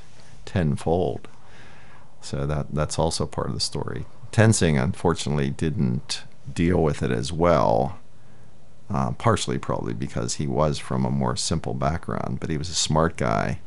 tenfold. 0.52 1.28
So 2.20 2.46
that 2.46 2.66
that's 2.72 2.98
also 2.98 3.26
part 3.26 3.48
of 3.48 3.54
the 3.54 3.60
story. 3.60 4.06
Tenzing, 4.30 4.82
unfortunately, 4.82 5.50
didn't 5.50 6.22
deal 6.52 6.82
with 6.82 7.02
it 7.02 7.10
as 7.10 7.32
well. 7.32 7.98
Uh, 8.90 9.12
partially, 9.12 9.58
probably 9.58 9.94
because 9.94 10.34
he 10.34 10.46
was 10.46 10.78
from 10.78 11.04
a 11.04 11.10
more 11.10 11.34
simple 11.36 11.74
background, 11.74 12.38
but 12.40 12.50
he 12.50 12.58
was 12.58 12.68
a 12.68 12.74
smart 12.74 13.16
guy 13.16 13.58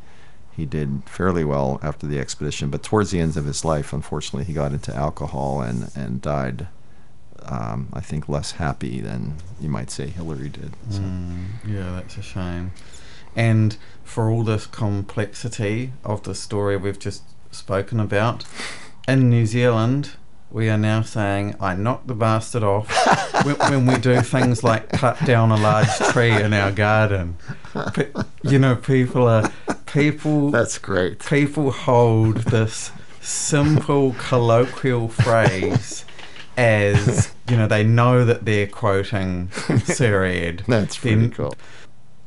he 0.56 0.66
did 0.66 1.04
fairly 1.06 1.44
well 1.44 1.80
after 1.84 2.08
the 2.08 2.18
expedition, 2.18 2.70
but 2.70 2.82
towards 2.82 3.12
the 3.12 3.20
end 3.20 3.36
of 3.36 3.46
his 3.46 3.66
life, 3.66 3.92
unfortunately, 3.92 4.46
he 4.46 4.54
got 4.54 4.72
into 4.72 4.96
alcohol 4.96 5.62
and 5.62 5.92
and 5.96 6.22
died. 6.22 6.68
Um, 7.44 7.90
I 7.94 8.00
think 8.00 8.30
less 8.30 8.52
happy 8.54 9.02
than 9.02 9.36
you 9.60 9.70
might 9.70 9.92
say 9.92 10.08
Hillary 10.08 10.50
did. 10.50 10.74
So. 10.90 11.02
Mm, 11.02 11.46
yeah, 11.68 11.92
that's 11.92 12.18
a 12.18 12.22
shame. 12.22 12.72
And 13.36 13.78
for 14.04 14.30
all 14.30 14.44
this 14.44 14.66
complexity 14.66 15.92
of 16.04 16.24
the 16.24 16.36
story 16.36 16.78
we've 16.78 17.00
just 17.00 17.24
spoken 17.52 18.00
about, 18.00 18.46
in 19.08 19.30
New 19.30 19.46
Zealand, 19.46 20.12
we 20.50 20.70
are 20.70 20.78
now 20.78 21.02
saying, 21.02 21.56
I 21.60 21.76
knocked 21.76 22.08
the 22.08 22.14
bastard 22.16 22.64
off 22.64 22.90
when, 23.46 23.56
when 23.58 23.86
we 23.86 23.98
do 23.98 24.22
things 24.22 24.64
like 24.64 24.90
cut 24.90 25.24
down 25.26 25.52
a 25.52 25.58
large 25.58 25.90
tree 26.12 26.32
in 26.32 26.54
our 26.54 26.72
garden. 26.72 27.38
Pe- 27.94 28.12
you 28.44 28.58
know, 28.60 28.76
people 28.76 29.28
are. 29.28 29.52
People 29.86 30.52
That's 30.52 30.78
great. 30.78 31.20
people 31.26 31.72
hold 31.72 32.38
this 32.38 32.92
simple 33.22 34.14
colloquial 34.20 35.08
phrase 35.08 36.04
as 36.58 37.34
you 37.50 37.56
know 37.58 37.66
they 37.68 37.84
know 37.84 38.26
that 38.26 38.46
they're 38.46 38.68
quoting 38.68 39.50
Sir 39.86 40.26
Ed. 40.26 40.64
That's 40.68 40.98
pretty 40.98 41.16
Then 41.16 41.32
cool. 41.32 41.56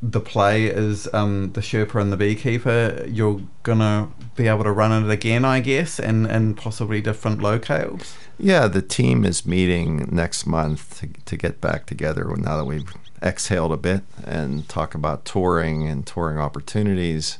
The 0.01 0.21
play 0.21 0.65
is 0.67 1.13
um, 1.13 1.51
the 1.53 1.61
Sherpa 1.61 2.01
and 2.01 2.11
the 2.11 2.17
Beekeeper. 2.17 3.05
You're 3.07 3.41
gonna 3.63 4.09
be 4.35 4.47
able 4.47 4.63
to 4.63 4.71
run 4.71 4.91
it 5.03 5.11
again, 5.11 5.43
I 5.43 5.59
guess, 5.59 5.99
and 5.99 6.25
and 6.25 6.55
possibly 6.55 7.01
different 7.01 7.39
locales. 7.41 8.13
Yeah, 8.37 8.67
the 8.67 8.81
team 8.81 9.25
is 9.25 9.45
meeting 9.45 10.07
next 10.09 10.45
month 10.45 10.99
to, 10.99 11.07
to 11.25 11.35
get 11.35 11.59
back 11.59 11.85
together 11.85 12.33
now 12.37 12.55
that 12.55 12.63
we've 12.63 12.89
exhaled 13.21 13.73
a 13.73 13.77
bit 13.77 14.03
and 14.23 14.67
talk 14.69 14.95
about 14.95 15.25
touring 15.25 15.87
and 15.87 16.07
touring 16.07 16.37
opportunities. 16.37 17.39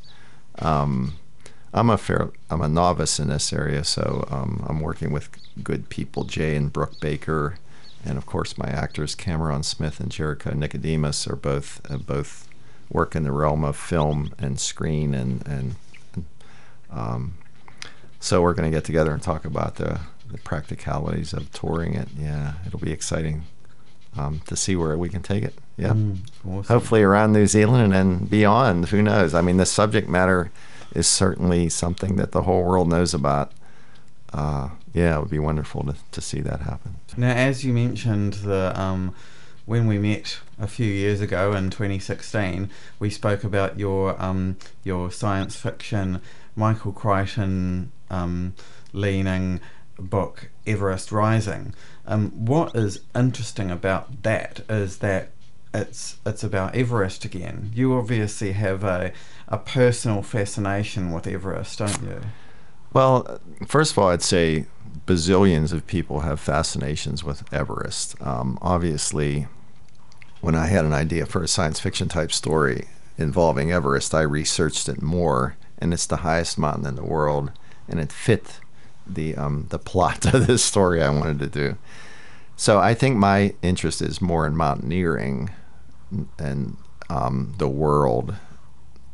Um, 0.59 1.13
I'm 1.73 1.89
a 1.89 1.97
fair, 1.97 2.31
I'm 2.49 2.61
a 2.61 2.67
novice 2.67 3.19
in 3.19 3.29
this 3.29 3.53
area, 3.53 3.85
so 3.85 4.27
um, 4.29 4.65
I'm 4.67 4.81
working 4.81 5.11
with 5.11 5.29
good 5.63 5.87
people, 5.87 6.25
Jay 6.25 6.55
and 6.55 6.73
Brooke 6.73 6.99
Baker, 6.99 7.57
and 8.03 8.17
of 8.17 8.25
course 8.25 8.57
my 8.57 8.67
actors 8.67 9.15
Cameron 9.15 9.63
Smith 9.63 10.01
and 10.01 10.11
Jericho 10.11 10.51
Nicodemus 10.53 11.27
are 11.27 11.35
both 11.37 11.79
uh, 11.89 11.97
both 11.97 12.48
work 12.91 13.15
in 13.15 13.23
the 13.23 13.31
realm 13.31 13.63
of 13.63 13.75
film 13.77 14.33
and 14.39 14.59
screen 14.59 15.13
and 15.13 15.45
and 15.47 15.75
um, 16.91 17.35
so 18.19 18.41
we're 18.41 18.53
going 18.53 18.69
to 18.69 18.75
get 18.75 18.83
together 18.83 19.11
and 19.13 19.21
talk 19.21 19.45
about 19.45 19.75
the, 19.75 19.99
the 20.31 20.37
practicalities 20.39 21.33
of 21.33 21.51
touring 21.51 21.93
it. 21.93 22.09
Yeah, 22.17 22.53
it'll 22.65 22.79
be 22.79 22.91
exciting 22.91 23.43
um, 24.17 24.41
to 24.47 24.55
see 24.55 24.75
where 24.75 24.97
we 24.97 25.07
can 25.09 25.21
take 25.21 25.43
it. 25.43 25.53
Yeah, 25.77 25.89
Mm, 25.93 26.17
awesome. 26.45 26.63
hopefully 26.73 27.03
around 27.03 27.31
New 27.31 27.47
Zealand 27.47 27.83
and 27.83 27.93
then 27.93 28.25
beyond. 28.25 28.89
Who 28.89 29.01
knows? 29.01 29.33
I 29.33 29.41
mean, 29.41 29.57
the 29.57 29.65
subject 29.65 30.09
matter 30.09 30.51
is 30.93 31.07
certainly 31.07 31.69
something 31.69 32.15
that 32.17 32.31
the 32.31 32.41
whole 32.41 32.63
world 32.63 32.89
knows 32.89 33.13
about. 33.13 33.51
Uh, 34.33 34.69
yeah, 34.93 35.15
it 35.17 35.19
would 35.21 35.29
be 35.29 35.39
wonderful 35.39 35.83
to, 35.83 35.95
to 36.11 36.19
see 36.21 36.41
that 36.41 36.61
happen. 36.61 36.95
Now, 37.15 37.31
as 37.33 37.63
you 37.63 37.71
mentioned, 37.71 38.33
the 38.33 38.73
um, 38.79 39.15
when 39.69 39.85
we 39.85 39.99
met 39.99 40.39
a 40.57 40.65
few 40.65 40.87
years 40.87 41.21
ago 41.21 41.53
in 41.53 41.69
2016, 41.69 42.71
we 42.97 43.07
spoke 43.07 43.43
about 43.43 43.77
your 43.77 44.19
um, 44.19 44.57
your 44.83 45.11
science 45.11 45.55
fiction, 45.55 46.21
Michael 46.55 46.91
Crichton 46.91 47.91
um, 48.09 48.55
leaning 48.93 49.61
book, 49.99 50.49
Everest 50.65 51.11
Rising. 51.11 51.75
Um, 52.07 52.31
what 52.31 52.75
is 52.75 53.01
interesting 53.15 53.69
about 53.69 54.23
that 54.23 54.61
is 54.67 54.97
that 54.97 55.29
it's 55.71 56.17
it's 56.25 56.43
about 56.43 56.73
Everest 56.73 57.23
again. 57.23 57.71
You 57.75 57.95
obviously 57.95 58.53
have 58.53 58.83
a 58.83 59.13
a 59.47 59.59
personal 59.59 60.23
fascination 60.23 61.11
with 61.11 61.27
Everest, 61.27 61.77
don't 61.77 62.01
you? 62.01 62.21
Well, 62.91 63.39
first 63.67 63.91
of 63.91 63.99
all, 63.99 64.09
I'd 64.09 64.23
say 64.23 64.65
bazillions 65.05 65.71
of 65.71 65.85
people 65.85 66.21
have 66.21 66.39
fascinations 66.39 67.23
with 67.23 67.43
Everest. 67.53 68.19
Um, 68.19 68.57
obviously, 68.63 69.47
when 70.41 70.55
I 70.55 70.67
had 70.67 70.85
an 70.85 70.93
idea 70.93 71.25
for 71.25 71.43
a 71.43 71.47
science 71.47 71.79
fiction 71.79 72.07
type 72.07 72.31
story 72.31 72.87
involving 73.17 73.71
Everest, 73.71 74.13
I 74.13 74.21
researched 74.21 74.87
it 74.87 75.01
more, 75.01 75.57
and 75.77 75.93
it's 75.93 76.05
the 76.05 76.17
highest 76.17 76.57
mountain 76.57 76.85
in 76.85 76.95
the 76.95 77.03
world, 77.03 77.51
and 77.87 77.99
it 77.99 78.11
fit 78.11 78.59
the 79.05 79.35
um, 79.35 79.67
the 79.69 79.79
plot 79.79 80.25
of 80.33 80.47
this 80.47 80.63
story 80.63 81.01
I 81.01 81.09
wanted 81.09 81.39
to 81.39 81.47
do. 81.47 81.77
So 82.55 82.79
I 82.79 82.93
think 82.93 83.17
my 83.17 83.53
interest 83.61 84.01
is 84.01 84.21
more 84.21 84.45
in 84.45 84.55
mountaineering 84.55 85.51
and 86.37 86.75
um, 87.09 87.53
the 87.57 87.69
world 87.69 88.35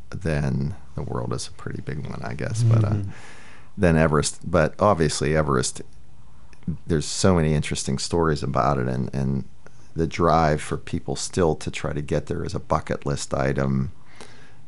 than 0.09 0.75
the 0.95 1.03
world 1.03 1.33
is 1.33 1.47
a 1.47 1.51
pretty 1.51 1.81
big 1.81 2.07
one, 2.07 2.21
I 2.23 2.33
guess, 2.33 2.63
but. 2.63 2.83
Uh, 2.83 2.97
than 3.77 3.97
Everest. 3.97 4.39
But 4.49 4.73
obviously, 4.79 5.35
Everest, 5.35 5.81
there's 6.87 7.05
so 7.05 7.35
many 7.35 7.53
interesting 7.53 7.97
stories 7.97 8.43
about 8.43 8.77
it, 8.77 8.87
and, 8.87 9.13
and 9.13 9.45
the 9.95 10.07
drive 10.07 10.61
for 10.61 10.77
people 10.77 11.15
still 11.15 11.55
to 11.55 11.71
try 11.71 11.93
to 11.93 12.01
get 12.01 12.25
there 12.27 12.43
as 12.43 12.53
a 12.53 12.59
bucket 12.59 13.05
list 13.05 13.33
item, 13.33 13.91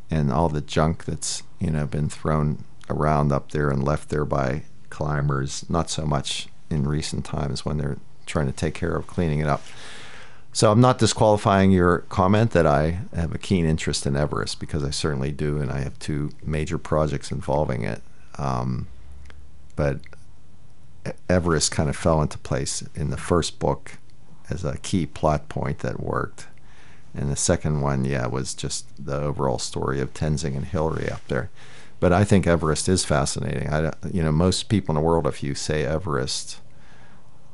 and 0.09 0.31
all 0.31 0.49
the 0.49 0.61
junk 0.61 1.05
that's 1.05 1.43
you 1.59 1.69
know 1.69 1.85
been 1.85 2.09
thrown 2.09 2.63
around 2.89 3.31
up 3.31 3.51
there 3.51 3.69
and 3.69 3.83
left 3.83 4.09
there 4.09 4.25
by 4.25 4.63
climbers. 4.89 5.69
Not 5.69 5.89
so 5.89 6.05
much 6.05 6.47
in 6.69 6.87
recent 6.87 7.25
times 7.25 7.65
when 7.65 7.77
they're 7.77 7.97
trying 8.25 8.47
to 8.47 8.53
take 8.53 8.73
care 8.73 8.95
of 8.95 9.07
cleaning 9.07 9.39
it 9.39 9.47
up. 9.47 9.63
So 10.53 10.71
I'm 10.71 10.81
not 10.81 10.97
disqualifying 10.97 11.71
your 11.71 11.99
comment 12.09 12.51
that 12.51 12.65
I 12.65 12.99
have 13.13 13.35
a 13.35 13.37
keen 13.37 13.65
interest 13.65 14.07
in 14.07 14.15
Everest 14.15 14.59
because 14.59 14.83
I 14.83 14.89
certainly 14.89 15.31
do, 15.31 15.59
and 15.59 15.71
I 15.71 15.81
have 15.81 15.99
two 15.99 16.31
major 16.43 16.77
projects 16.77 17.31
involving 17.31 17.83
it. 17.83 18.01
Um, 18.39 18.87
but 19.75 19.99
Everest 21.29 21.71
kind 21.71 21.89
of 21.89 21.95
fell 21.95 22.21
into 22.21 22.37
place 22.39 22.83
in 22.95 23.11
the 23.11 23.17
first 23.17 23.59
book 23.59 23.99
as 24.49 24.63
a 24.63 24.77
key 24.77 25.05
plot 25.05 25.49
point 25.49 25.79
that 25.79 25.99
worked. 25.99 26.47
And 27.13 27.31
the 27.31 27.35
second 27.35 27.81
one, 27.81 28.05
yeah, 28.05 28.27
was 28.27 28.53
just 28.53 28.85
the 29.03 29.19
overall 29.19 29.59
story 29.59 29.99
of 29.99 30.13
Tenzing 30.13 30.55
and 30.55 30.65
Hillary 30.65 31.09
up 31.09 31.27
there. 31.27 31.49
But 31.99 32.13
I 32.13 32.23
think 32.23 32.45
Everest 32.45 32.87
is 32.87 33.03
fascinating. 33.03 33.69
I, 33.69 33.91
you 34.11 34.21
know, 34.21 34.31
most 34.31 34.69
people 34.69 34.93
in 34.93 35.01
the 35.01 35.05
world, 35.05 35.25
if 35.25 35.41
you 35.41 35.55
say 35.55 35.83
Everest, 35.83 36.59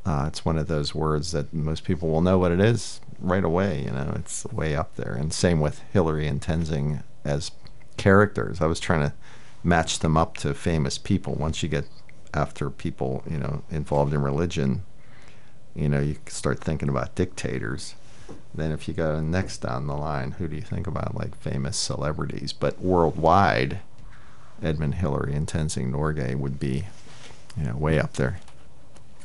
uh, 0.05 0.25
it's 0.27 0.43
one 0.43 0.57
of 0.57 0.67
those 0.67 0.93
words 0.93 1.31
that 1.31 1.53
most 1.53 1.85
people 1.85 2.09
will 2.09 2.21
know 2.21 2.37
what 2.37 2.51
it 2.51 2.59
is 2.59 2.99
right 3.19 3.43
away. 3.43 3.83
You 3.83 3.91
know, 3.91 4.13
it's 4.15 4.45
way 4.47 4.75
up 4.75 4.95
there. 4.95 5.13
And 5.13 5.31
same 5.31 5.61
with 5.61 5.81
Hillary 5.93 6.27
and 6.27 6.41
Tenzing 6.41 7.03
as 7.23 7.51
characters. 7.95 8.59
I 8.59 8.65
was 8.65 8.81
trying 8.81 9.09
to 9.09 9.13
match 9.63 9.99
them 9.99 10.17
up 10.17 10.35
to 10.37 10.53
famous 10.53 10.97
people. 10.97 11.35
Once 11.35 11.63
you 11.63 11.69
get 11.69 11.87
after 12.33 12.69
people, 12.69 13.23
you 13.29 13.37
know, 13.37 13.63
involved 13.69 14.13
in 14.13 14.21
religion, 14.21 14.83
you 15.75 15.89
know, 15.89 15.99
you 15.99 16.17
start 16.27 16.59
thinking 16.59 16.89
about 16.89 17.15
dictators. 17.15 17.95
Then 18.53 18.71
if 18.71 18.87
you 18.87 18.93
go 18.93 19.19
next 19.19 19.59
down 19.59 19.87
the 19.87 19.95
line, 19.95 20.31
who 20.31 20.47
do 20.47 20.55
you 20.55 20.61
think 20.61 20.85
about 20.87 21.15
like 21.15 21.35
famous 21.35 21.77
celebrities? 21.77 22.53
But 22.53 22.79
worldwide, 22.79 23.79
Edmund 24.61 24.95
Hillary 24.95 25.33
and 25.33 25.47
Tenzing 25.47 25.91
Norgay 25.91 26.35
would 26.35 26.59
be, 26.59 26.85
you 27.57 27.65
know, 27.65 27.75
way 27.75 27.99
up 27.99 28.13
there. 28.13 28.39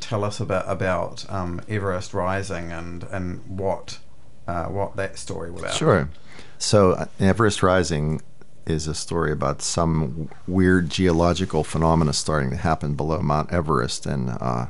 Tell 0.00 0.24
us 0.24 0.40
about 0.40 0.64
about 0.66 1.30
um, 1.30 1.60
Everest 1.68 2.14
Rising 2.14 2.72
and 2.72 3.02
and 3.04 3.44
what 3.46 3.98
uh, 4.46 4.66
what 4.66 4.96
that 4.96 5.18
story 5.18 5.50
was 5.50 5.62
about. 5.62 5.74
Sure. 5.74 6.08
So 6.56 6.92
uh, 6.92 7.06
Everest 7.20 7.62
Rising 7.62 8.22
is 8.66 8.86
a 8.86 8.94
story 8.94 9.32
about 9.32 9.60
some 9.62 10.30
weird 10.46 10.90
geological 10.90 11.64
phenomena 11.64 12.12
starting 12.12 12.50
to 12.50 12.56
happen 12.56 12.94
below 12.94 13.20
Mount 13.20 13.52
Everest, 13.52 14.06
and 14.06 14.30
uh, 14.40 14.66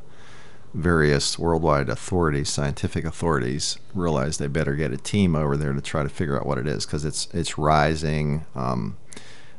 various 0.74 1.38
worldwide 1.38 1.88
authorities, 1.88 2.48
scientific 2.48 3.04
authorities, 3.04 3.78
realize 3.94 4.38
they 4.38 4.46
better 4.46 4.74
get 4.74 4.92
a 4.92 4.96
team 4.96 5.34
over 5.34 5.56
there 5.56 5.72
to 5.72 5.80
try 5.80 6.02
to 6.02 6.08
figure 6.08 6.38
out 6.38 6.46
what 6.46 6.58
it 6.58 6.66
is 6.66 6.86
because 6.86 7.04
it's 7.04 7.28
it's 7.32 7.58
rising. 7.58 8.44
Um, 8.54 8.96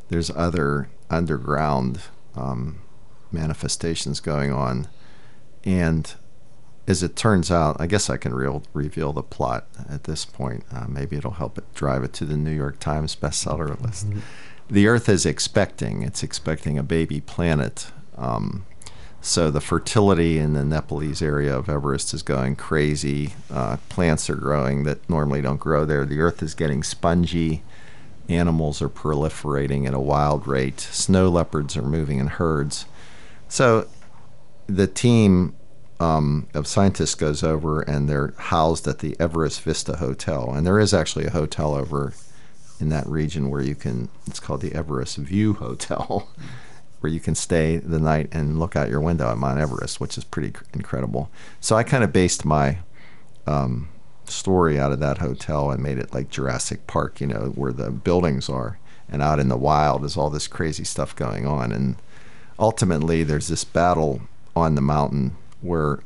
there's 0.10 0.30
other 0.32 0.89
underground 1.10 2.01
um, 2.36 2.80
manifestations 3.32 4.20
going 4.20 4.51
on, 4.51 4.88
and 5.63 6.13
as 6.88 7.04
it 7.04 7.16
turns 7.16 7.51
out, 7.51 7.78
I 7.80 7.86
guess 7.86 8.10
I 8.10 8.18
can 8.18 8.34
real, 8.34 8.63
reveal 8.74 9.13
the 9.13 9.22
plot 9.22 9.68
at 9.88 10.06
this 10.06 10.25
point. 10.25 10.63
Uh, 10.74 10.88
maybe 10.88 11.18
it'll 11.18 11.32
help 11.32 11.60
it 11.60 11.72
drive 11.75 12.04
it 12.04 12.13
to 12.13 12.25
the 12.25 12.36
New 12.36 12.51
York 12.51 12.80
Times 12.80 13.16
bestseller 13.16 13.80
list. 13.80 14.10
Mm-hmm. 14.10 14.20
The 14.72 14.88
Earth 14.88 15.08
is 15.08 15.25
expecting; 15.25 16.01
it's 16.01 16.24
expecting 16.24 16.78
a 16.78 16.84
baby 16.84 17.22
planet. 17.22 17.92
Um, 18.18 18.66
so 19.21 19.51
the 19.51 19.61
fertility 19.61 20.38
in 20.38 20.53
the 20.53 20.63
Nepalese 20.63 21.21
area 21.21 21.55
of 21.55 21.69
Everest 21.69 22.13
is 22.13 22.21
going 22.23 22.55
crazy. 22.55 23.33
Uh, 23.51 23.77
plants 23.89 24.29
are 24.29 24.35
growing 24.35 24.83
that 24.83 25.07
normally 25.09 25.41
don't 25.41 25.59
grow 25.59 25.85
there. 25.85 26.05
The 26.05 26.21
Earth 26.21 26.41
is 26.41 26.53
getting 26.53 26.83
spongy. 26.83 27.63
Animals 28.29 28.81
are 28.81 28.89
proliferating 28.89 29.88
at 29.88 29.93
a 29.93 29.99
wild 29.99 30.47
rate. 30.47 30.79
Snow 30.79 31.29
leopards 31.29 31.75
are 31.75 31.81
moving 31.81 32.19
in 32.19 32.27
herds. 32.27 32.85
So 33.47 33.88
the 34.67 34.88
team 34.88 35.55
um, 35.99 36.47
of 36.53 36.67
scientists 36.67 37.15
goes 37.15 37.43
over 37.43 37.81
and 37.81 38.07
they're 38.07 38.33
housed 38.38 38.88
at 38.88 38.99
the 38.99 39.15
Everest 39.19 39.61
Vista 39.61 39.97
Hotel. 39.97 40.53
And 40.53 40.65
there 40.65 40.79
is 40.79 40.93
actually 40.93 41.25
a 41.25 41.31
hotel 41.31 41.75
over 41.75 42.13
in 42.79 42.89
that 42.89 43.07
region 43.07 43.49
where 43.49 43.61
you 43.61 43.75
can, 43.75 44.09
it's 44.25 44.39
called 44.39 44.61
the 44.61 44.73
Everest 44.73 45.17
View 45.17 45.53
Hotel, 45.53 46.29
where 47.00 47.12
you 47.12 47.20
can 47.20 47.36
stay 47.36 47.77
the 47.77 48.00
night 48.00 48.29
and 48.32 48.60
look 48.60 48.75
out 48.75 48.89
your 48.89 49.01
window 49.01 49.29
at 49.32 49.38
Mount 49.38 49.60
Everest, 49.60 50.00
which 50.00 50.18
is 50.18 50.24
pretty 50.24 50.53
incredible. 50.74 51.29
So 51.60 51.75
I 51.75 51.84
kind 51.84 52.03
of 52.03 52.12
based 52.12 52.46
my 52.46 52.79
um, 53.48 53.89
story 54.25 54.79
out 54.79 54.91
of 54.91 55.00
that 55.00 55.20
hotel 55.20 55.72
and 55.72 55.82
made 55.82 55.98
it 55.98 56.13
like 56.13 56.29
Jurassic 56.29 56.88
Park, 56.88 57.22
you 57.22 57.27
know, 57.27 57.51
where 57.56 57.72
the 57.72 57.91
buildings 57.91 58.50
are. 58.50 58.79
And 59.12 59.22
out 59.22 59.39
in 59.39 59.50
the 59.50 59.58
wild 59.58 60.06
is 60.06 60.15
all 60.15 60.29
this 60.29 60.48
crazy 60.48 60.84
stuff 60.84 61.15
going 61.15 61.48
on. 61.48 61.72
And 61.72 61.96
ultimately, 62.60 63.24
there's 63.24 63.48
this 63.48 63.63
battle 63.63 64.22
on 64.56 64.75
the 64.75 64.82
mountain 64.82 65.36
where 65.62 66.00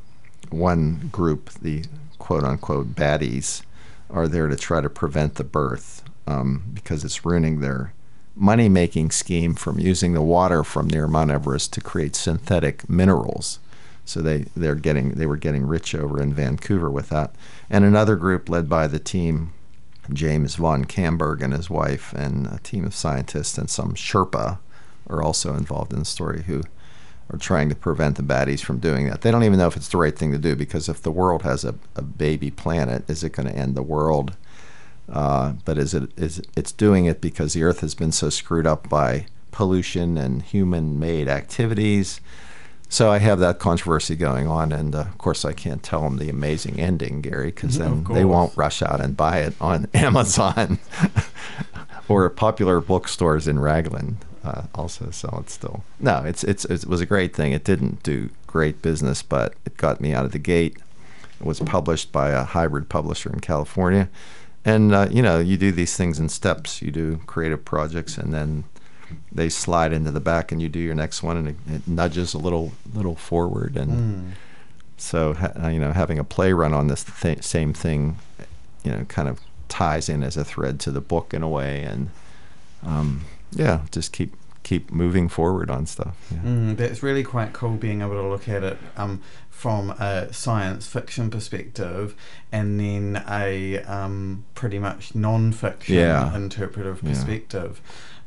one 0.50 1.10
group, 1.12 1.50
the 1.62 1.84
quote 2.18 2.44
unquote 2.44 2.96
baddies, 2.96 3.64
are 4.10 4.28
there 4.28 4.48
to 4.48 4.56
try 4.56 4.80
to 4.80 4.90
prevent 4.90 5.36
the 5.36 5.44
birth 5.44 6.04
um, 6.28 6.64
because 6.74 7.04
it's 7.04 7.26
ruining 7.26 7.60
their 7.60 7.94
money 8.36 8.70
making 8.70 9.12
scheme 9.12 9.56
from 9.56 9.80
using 9.80 10.14
the 10.14 10.22
water 10.22 10.64
from 10.64 10.88
near 10.88 11.08
Mount 11.08 11.32
Everest 11.32 11.74
to 11.74 11.82
create 11.82 12.16
synthetic 12.16 12.90
minerals. 12.90 13.60
So 14.06 14.22
they, 14.22 14.46
they're 14.56 14.76
getting 14.76 15.12
they 15.12 15.26
were 15.26 15.38
getting 15.38 15.66
rich 15.66 15.96
over 15.96 16.22
in 16.22 16.34
Vancouver 16.34 16.90
with 16.90 17.10
that. 17.10 17.34
And 17.70 17.86
another 17.86 18.16
group 18.16 18.50
led 18.50 18.68
by 18.68 18.88
the 18.88 19.00
team 19.00 19.54
James 20.12 20.56
von 20.56 20.86
Kamberg 20.86 21.42
and 21.42 21.54
his 21.54 21.70
wife 21.70 22.14
and 22.14 22.48
a 22.48 22.60
team 22.64 22.86
of 22.86 22.94
scientists 22.94 23.58
and 23.58 23.70
some 23.70 23.94
Sherpa 23.94 24.60
are 25.08 25.22
also 25.22 25.56
involved 25.56 25.94
in 25.94 26.00
the 26.00 26.06
story 26.06 26.44
who 26.44 26.64
are 27.30 27.38
trying 27.38 27.70
to 27.70 27.76
prevent 27.76 28.18
the 28.18 28.24
baddies 28.24 28.60
from 28.60 28.80
doing 28.80 29.10
that. 29.10 29.22
They 29.22 29.32
don't 29.32 29.44
even 29.44 29.60
know 29.60 29.68
if 29.68 29.78
it's 29.78 29.88
the 29.88 29.98
right 29.98 30.18
thing 30.18 30.32
to 30.34 30.38
do 30.38 30.56
because 30.56 30.90
if 30.90 31.02
the 31.02 31.12
world 31.12 31.44
has 31.44 31.64
a, 31.64 31.76
a 31.96 32.02
baby 32.02 32.52
planet, 32.52 33.10
is 33.10 33.24
it 33.24 33.32
going 33.32 33.48
to 33.48 33.56
end 33.56 33.76
the 33.76 33.84
world? 33.84 34.36
Uh, 35.10 35.54
but 35.66 35.78
is 35.78 35.94
it 35.94 36.10
is 36.18 36.42
it's 36.56 36.72
doing 36.72 37.06
it 37.06 37.22
because 37.22 37.54
the 37.54 37.64
Earth 37.64 37.82
has 37.82 37.94
been 37.94 38.12
so 38.12 38.30
screwed 38.30 38.66
up 38.66 38.90
by 38.90 39.26
pollution 39.52 40.18
and 40.18 40.42
human-made 40.42 41.28
activities. 41.28 42.20
So 42.90 43.12
I 43.12 43.20
have 43.20 43.40
that 43.40 43.60
controversy 43.60 44.16
going 44.16 44.48
on, 44.48 44.72
and 44.72 44.94
uh, 44.94 45.02
of 45.02 45.18
course 45.18 45.46
I 45.46 45.54
can't 45.54 45.82
tell 45.82 46.02
them 46.02 46.18
the 46.18 46.30
amazing 46.30 46.80
ending, 46.80 47.22
Gary, 47.22 47.48
because 47.48 47.78
then 47.80 48.04
they 48.06 48.26
won't 48.26 48.56
rush 48.56 48.82
out 48.82 49.02
and 49.02 49.18
buy 49.18 49.40
it 49.40 49.56
on 49.60 49.88
Amazon 49.94 50.80
or 52.08 52.30
popular 52.30 52.80
bookstores 52.80 53.48
in 53.48 53.60
Raglan 53.60 54.18
uh, 54.44 54.64
also 54.76 55.10
sell 55.12 55.40
it 55.40 55.50
still. 55.50 55.84
No, 56.00 56.24
it's, 56.26 56.44
it's 56.44 56.66
it 56.66 56.86
was 56.86 57.02
a 57.02 57.06
great 57.06 57.36
thing. 57.36 57.54
It 57.54 57.64
didn't 57.64 58.04
do 58.04 58.30
great 58.46 58.82
business, 58.82 59.24
but 59.24 59.54
it 59.66 59.78
got 59.78 60.02
me 60.02 60.14
out 60.14 60.26
of 60.26 60.32
the 60.32 60.40
gate. 60.40 60.78
It 61.40 61.46
was 61.46 61.60
published 61.62 62.12
by 62.12 62.30
a 62.30 62.44
hybrid 62.44 62.90
publisher 62.90 63.32
in 63.32 63.40
California, 63.40 64.10
and 64.66 64.94
uh, 64.94 65.08
you 65.12 65.22
know 65.22 65.40
you 65.40 65.58
do 65.58 65.72
these 65.72 65.96
things 65.96 66.20
in 66.20 66.30
steps. 66.30 66.82
You 66.82 66.92
do 66.92 67.18
creative 67.26 67.64
projects, 67.66 68.18
and 68.18 68.34
then 68.34 68.64
they 69.32 69.50
slide 69.50 69.94
into 69.94 70.12
the 70.12 70.20
back, 70.20 70.52
and 70.52 70.62
you 70.62 70.70
do 70.70 70.80
your 70.80 70.96
next 70.96 71.24
one, 71.24 71.38
and 71.38 71.48
it, 71.50 71.56
it 71.68 71.88
nudges 71.88 72.34
a 72.34 72.40
little 72.40 72.74
little 72.94 73.16
forward, 73.16 73.78
and. 73.78 73.92
Mm. 73.92 74.32
So 74.96 75.34
ha- 75.34 75.68
you 75.68 75.80
know, 75.80 75.92
having 75.92 76.18
a 76.18 76.24
play 76.24 76.54
run 76.54 76.74
on 76.74 76.88
this 76.88 77.04
th- 77.04 77.44
same 77.44 77.74
thing, 77.74 78.18
you 78.86 78.92
know, 78.92 79.04
kind 79.06 79.28
of 79.28 79.42
ties 79.68 80.08
in 80.08 80.24
as 80.24 80.38
a 80.38 80.46
thread 80.46 80.80
to 80.82 80.92
the 80.92 81.02
book 81.02 81.34
in 81.34 81.44
a 81.44 81.50
way, 81.50 81.84
and 81.84 82.10
um, 82.86 83.26
yeah, 83.52 83.82
just 83.92 84.14
keep 84.14 84.34
keep 84.64 84.92
moving 84.92 85.28
forward 85.28 85.70
on 85.70 85.86
stuff. 85.86 86.16
Yeah. 86.32 86.38
Mm, 86.38 86.78
that's 86.78 87.04
really 87.04 87.24
quite 87.24 87.52
cool 87.54 87.72
being 87.72 88.02
able 88.02 88.14
to 88.14 88.28
look 88.28 88.48
at 88.48 88.64
it 88.64 88.78
um, 88.96 89.22
from 89.54 89.92
a 89.92 90.34
science 90.34 90.88
fiction 90.88 91.30
perspective 91.30 92.16
and 92.52 92.80
then 92.80 93.24
a 93.30 93.82
um, 93.84 94.44
pretty 94.56 94.78
much 94.78 95.16
non 95.16 95.54
fiction 95.54 95.96
yeah. 95.96 96.36
interpretive 96.36 97.02
perspective. 97.02 97.80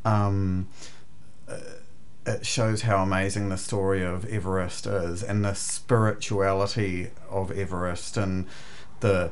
Yeah. 0.05 0.27
Um, 0.27 0.69
uh, 1.47 1.59
it 2.25 2.47
shows 2.47 2.83
how 2.83 3.03
amazing 3.03 3.51
the 3.51 3.59
story 3.59 4.03
of 4.03 4.25
Everest 4.33 4.87
is 4.87 5.23
and 5.23 5.45
the 5.45 5.53
spirituality 5.55 7.11
of 7.29 7.51
Everest 7.51 8.17
and 8.17 8.47
the 9.01 9.31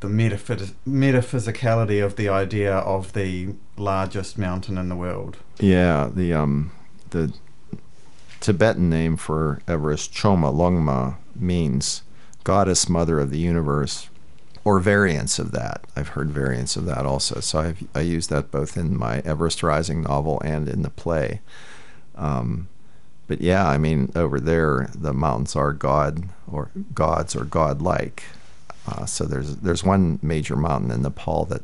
the 0.00 0.08
metaphys- 0.08 0.74
metaphysicality 0.86 2.04
of 2.04 2.16
the 2.16 2.28
idea 2.28 2.74
of 2.74 3.12
the 3.12 3.54
largest 3.76 4.36
mountain 4.36 4.76
in 4.76 4.88
the 4.88 4.96
world. 4.96 5.38
Yeah, 5.58 6.10
the 6.12 6.34
um, 6.34 6.72
the 7.10 7.32
Tibetan 8.40 8.88
name 8.88 9.16
for 9.16 9.60
Everest, 9.68 10.12
Chomolungma, 10.12 11.16
means 11.36 12.02
goddess 12.42 12.88
mother 12.88 13.20
of 13.20 13.30
the 13.30 13.38
universe, 13.38 14.08
or 14.64 14.80
variants 14.80 15.38
of 15.38 15.52
that. 15.52 15.84
I've 15.94 16.08
heard 16.08 16.30
variants 16.30 16.76
of 16.76 16.86
that 16.86 17.06
also. 17.06 17.40
So 17.40 17.60
I've, 17.60 17.86
I 17.94 18.00
use 18.00 18.28
that 18.28 18.50
both 18.50 18.76
in 18.76 18.98
my 18.98 19.18
Everest 19.20 19.62
Rising 19.62 20.02
novel 20.02 20.40
and 20.44 20.68
in 20.68 20.82
the 20.82 20.90
play. 20.90 21.40
Um, 22.16 22.68
but 23.26 23.40
yeah, 23.40 23.68
I 23.68 23.78
mean, 23.78 24.10
over 24.16 24.40
there, 24.40 24.90
the 24.94 25.12
mountains 25.12 25.54
are 25.54 25.72
god 25.72 26.24
or 26.50 26.70
gods 26.94 27.36
or 27.36 27.44
godlike. 27.44 28.24
Uh, 28.86 29.06
so 29.06 29.24
there's 29.24 29.56
there's 29.56 29.84
one 29.84 30.18
major 30.22 30.56
mountain 30.56 30.90
in 30.90 31.02
Nepal 31.02 31.44
that 31.44 31.62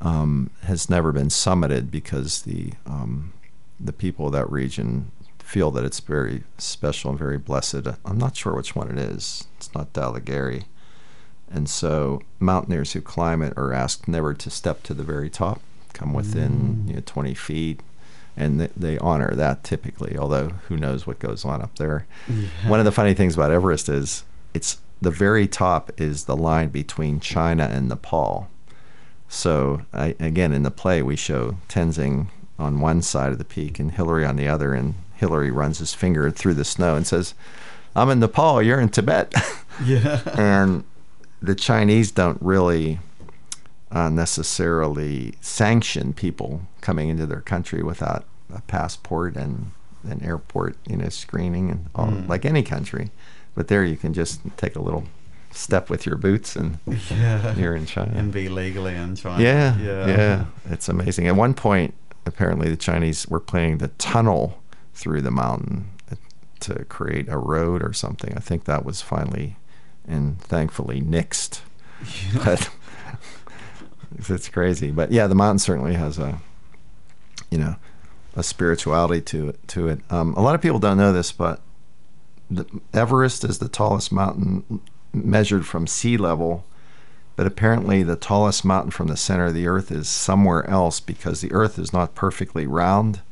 um, 0.00 0.50
has 0.64 0.90
never 0.90 1.12
been 1.12 1.28
summited 1.28 1.90
because 1.90 2.42
the 2.42 2.72
um, 2.86 3.32
the 3.78 3.92
people 3.92 4.26
of 4.26 4.32
that 4.32 4.50
region 4.50 5.12
feel 5.54 5.70
that 5.70 5.84
it's 5.84 6.00
very 6.00 6.42
special 6.58 7.10
and 7.10 7.18
very 7.18 7.38
blessed. 7.38 7.86
I'm 8.04 8.18
not 8.18 8.36
sure 8.36 8.56
which 8.56 8.74
one 8.74 8.90
it 8.90 8.98
is. 8.98 9.44
It's 9.56 9.72
not 9.72 9.92
Dhaulagiri. 9.92 10.64
And 11.48 11.70
so 11.70 12.22
mountaineers 12.40 12.92
who 12.92 13.00
climb 13.00 13.40
it 13.40 13.56
are 13.56 13.72
asked 13.72 14.08
never 14.08 14.34
to 14.34 14.50
step 14.50 14.82
to 14.82 14.94
the 14.94 15.04
very 15.04 15.30
top, 15.30 15.60
come 15.92 16.12
within 16.12 16.50
mm. 16.50 16.88
you 16.88 16.94
know, 16.94 17.02
20 17.06 17.34
feet, 17.34 17.80
and 18.36 18.58
th- 18.58 18.72
they 18.76 18.98
honor 18.98 19.32
that 19.32 19.62
typically. 19.62 20.18
Although 20.18 20.48
who 20.66 20.76
knows 20.76 21.06
what 21.06 21.20
goes 21.20 21.44
on 21.44 21.62
up 21.62 21.78
there. 21.78 22.04
Yeah. 22.28 22.48
One 22.66 22.80
of 22.80 22.84
the 22.84 22.90
funny 22.90 23.14
things 23.14 23.36
about 23.36 23.52
Everest 23.52 23.88
is 23.88 24.24
it's 24.54 24.78
the 25.00 25.12
very 25.12 25.46
top 25.46 25.92
is 25.96 26.24
the 26.24 26.36
line 26.36 26.70
between 26.70 27.20
China 27.20 27.70
and 27.72 27.88
Nepal. 27.88 28.50
So 29.28 29.82
I, 29.92 30.16
again, 30.18 30.52
in 30.52 30.64
the 30.64 30.72
play, 30.72 31.00
we 31.00 31.14
show 31.14 31.58
Tenzing 31.68 32.26
on 32.58 32.80
one 32.80 33.02
side 33.02 33.30
of 33.30 33.38
the 33.38 33.44
peak 33.44 33.78
and 33.78 33.92
Hillary 33.92 34.24
on 34.24 34.34
the 34.34 34.48
other, 34.48 34.74
and 34.74 34.94
Hillary 35.24 35.50
runs 35.50 35.78
his 35.78 35.94
finger 35.94 36.30
through 36.30 36.52
the 36.52 36.64
snow 36.66 36.96
and 36.96 37.06
says, 37.06 37.32
"I'm 37.96 38.10
in 38.10 38.20
Nepal. 38.20 38.60
You're 38.62 38.78
in 38.80 38.90
Tibet." 38.90 39.32
Yeah. 39.84 40.20
and 40.38 40.84
the 41.42 41.56
Chinese 41.56 42.12
don't 42.12 42.38
really 42.40 43.00
uh, 43.90 44.08
necessarily 44.08 45.34
sanction 45.40 46.12
people 46.12 46.60
coming 46.80 47.08
into 47.08 47.26
their 47.26 47.40
country 47.40 47.82
without 47.82 48.24
a 48.54 48.60
passport 48.62 49.34
and 49.36 49.72
an 50.04 50.22
airport, 50.22 50.76
you 50.88 50.96
know, 50.96 51.08
screening 51.08 51.70
and 51.72 51.86
all, 51.94 52.06
Mm. 52.06 52.28
like 52.28 52.44
any 52.44 52.62
country. 52.62 53.10
But 53.56 53.66
there, 53.66 53.84
you 53.84 53.96
can 53.96 54.12
just 54.14 54.40
take 54.56 54.76
a 54.76 54.80
little 54.80 55.04
step 55.50 55.90
with 55.90 56.06
your 56.06 56.16
boots 56.16 56.54
and 56.54 56.78
yeah. 57.10 57.54
you're 57.56 57.74
in 57.74 57.86
China. 57.86 58.12
and 58.14 58.32
be 58.32 58.48
legally 58.48 58.94
in 58.94 59.16
China. 59.16 59.42
Yeah, 59.42 59.76
Yeah. 59.78 60.06
yeah, 60.06 60.44
It's 60.70 60.88
amazing. 60.88 61.26
At 61.26 61.34
one 61.34 61.54
point, 61.54 61.94
apparently, 62.26 62.68
the 62.70 62.76
Chinese 62.76 63.26
were 63.28 63.40
planning 63.40 63.78
to 63.78 63.88
tunnel 63.98 64.60
through 64.94 65.22
the 65.22 65.30
mountain 65.30 65.90
to 66.60 66.84
create 66.86 67.28
a 67.28 67.36
road 67.36 67.82
or 67.82 67.92
something. 67.92 68.32
I 68.34 68.40
think 68.40 68.64
that 68.64 68.84
was 68.84 69.02
finally 69.02 69.56
and 70.06 70.40
thankfully 70.40 71.00
nixed. 71.00 71.60
But 74.16 74.36
it's 74.36 74.48
crazy. 74.48 74.90
But 74.92 75.10
yeah, 75.10 75.26
the 75.26 75.34
mountain 75.34 75.58
certainly 75.58 75.94
has 75.94 76.18
a, 76.18 76.38
you 77.50 77.58
know, 77.58 77.76
a 78.36 78.42
spirituality 78.44 79.20
to 79.22 79.48
it. 79.48 79.68
To 79.68 79.88
it. 79.88 80.00
Um, 80.08 80.34
a 80.34 80.40
lot 80.40 80.54
of 80.54 80.62
people 80.62 80.78
don't 80.78 80.98
know 80.98 81.12
this, 81.12 81.32
but 81.32 81.60
the 82.48 82.64
Everest 82.92 83.42
is 83.44 83.58
the 83.58 83.68
tallest 83.68 84.12
mountain 84.12 84.80
measured 85.12 85.66
from 85.66 85.86
sea 85.86 86.16
level 86.16 86.64
but 87.36 87.46
apparently 87.46 88.02
the 88.02 88.16
tallest 88.16 88.64
mountain 88.64 88.90
from 88.90 89.08
the 89.08 89.16
center 89.16 89.46
of 89.46 89.54
the 89.54 89.66
earth 89.66 89.90
is 89.90 90.08
somewhere 90.08 90.68
else 90.70 91.00
because 91.00 91.40
the 91.40 91.52
earth 91.52 91.78
is 91.78 91.92
not 91.92 92.14
perfectly 92.14 92.66
round 92.66 93.22